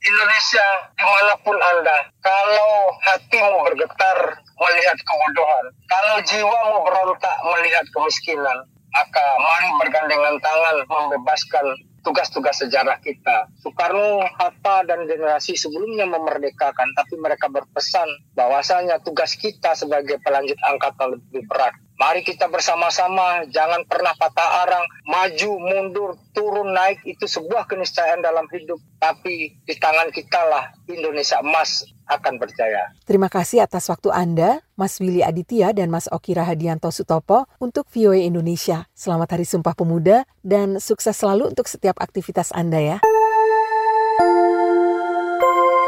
Indonesia 0.08 0.68
di 0.96 1.04
mana 1.04 1.36
pun 1.44 1.58
Anda, 1.60 1.98
kalau 2.24 2.96
hatimu 3.12 3.60
bergetar 3.72 4.40
melihat 4.56 4.98
kebodohan, 5.04 5.66
kalau 5.92 6.16
jiwamu 6.24 6.76
berontak 6.88 7.36
melihat 7.44 7.84
kemiskinan, 7.92 8.60
maka 8.95 9.25
mari 9.43 9.69
bergandengan 9.84 10.39
tangan 10.39 10.77
membebaskan 10.88 11.65
tugas-tugas 11.99 12.63
sejarah 12.63 12.95
kita. 13.03 13.51
Soekarno, 13.60 14.23
Hatta, 14.39 14.88
dan 14.88 15.03
generasi 15.03 15.60
sebelumnya 15.60 16.08
memerdekakan, 16.08 16.95
tapi 16.95 17.19
mereka 17.19 17.51
berpesan 17.51 18.08
bahwasanya 18.38 19.03
tugas 19.03 19.36
kita 19.36 19.75
sebagai 19.75 20.21
pelanjut 20.23 20.55
angkatan 20.63 21.19
lebih 21.19 21.43
berat. 21.49 21.75
Mari 22.06 22.22
kita 22.22 22.46
bersama-sama, 22.54 23.50
jangan 23.50 23.82
pernah 23.89 24.13
patah 24.13 24.62
arang, 24.62 24.86
maju, 25.10 25.58
mundur, 25.58 26.13
turun, 26.38 26.70
naik, 26.70 27.02
itu 27.02 27.26
sebuah 27.26 27.65
keniscayaan 27.65 28.22
dalam 28.22 28.46
hidup. 28.54 28.78
Tapi 29.02 29.58
di 29.65 29.74
tangan 29.74 30.13
kita 30.13 30.38
lah 30.46 30.70
Indonesia 30.86 31.41
emas 31.41 31.82
akan 32.06 32.38
berjaya. 32.38 32.94
Terima 33.10 33.26
kasih 33.26 33.65
atas 33.65 33.89
waktu 33.89 34.13
Anda, 34.13 34.62
Mas 34.78 35.02
Willy 35.02 35.26
Aditya 35.26 35.74
dan 35.74 35.89
Mas 35.89 36.06
Oki 36.06 36.38
Rahadianto 36.38 36.94
Sutopo 36.94 37.50
untuk 37.58 37.89
VOA 37.89 38.22
Indonesia. 38.22 38.86
Selamat 38.94 39.34
Hari 39.34 39.50
Sumpah 39.50 39.74
Pemuda 39.74 40.30
dan 40.46 40.78
sukses 40.78 41.18
selalu 41.18 41.58
untuk 41.58 41.65
setiap 41.65 41.98
aktivitas 41.98 42.54
Anda 42.54 42.86
ya. 42.86 42.98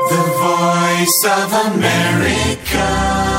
The 0.10 0.24
Voice 0.34 1.22
of 1.30 1.50
America. 1.78 3.37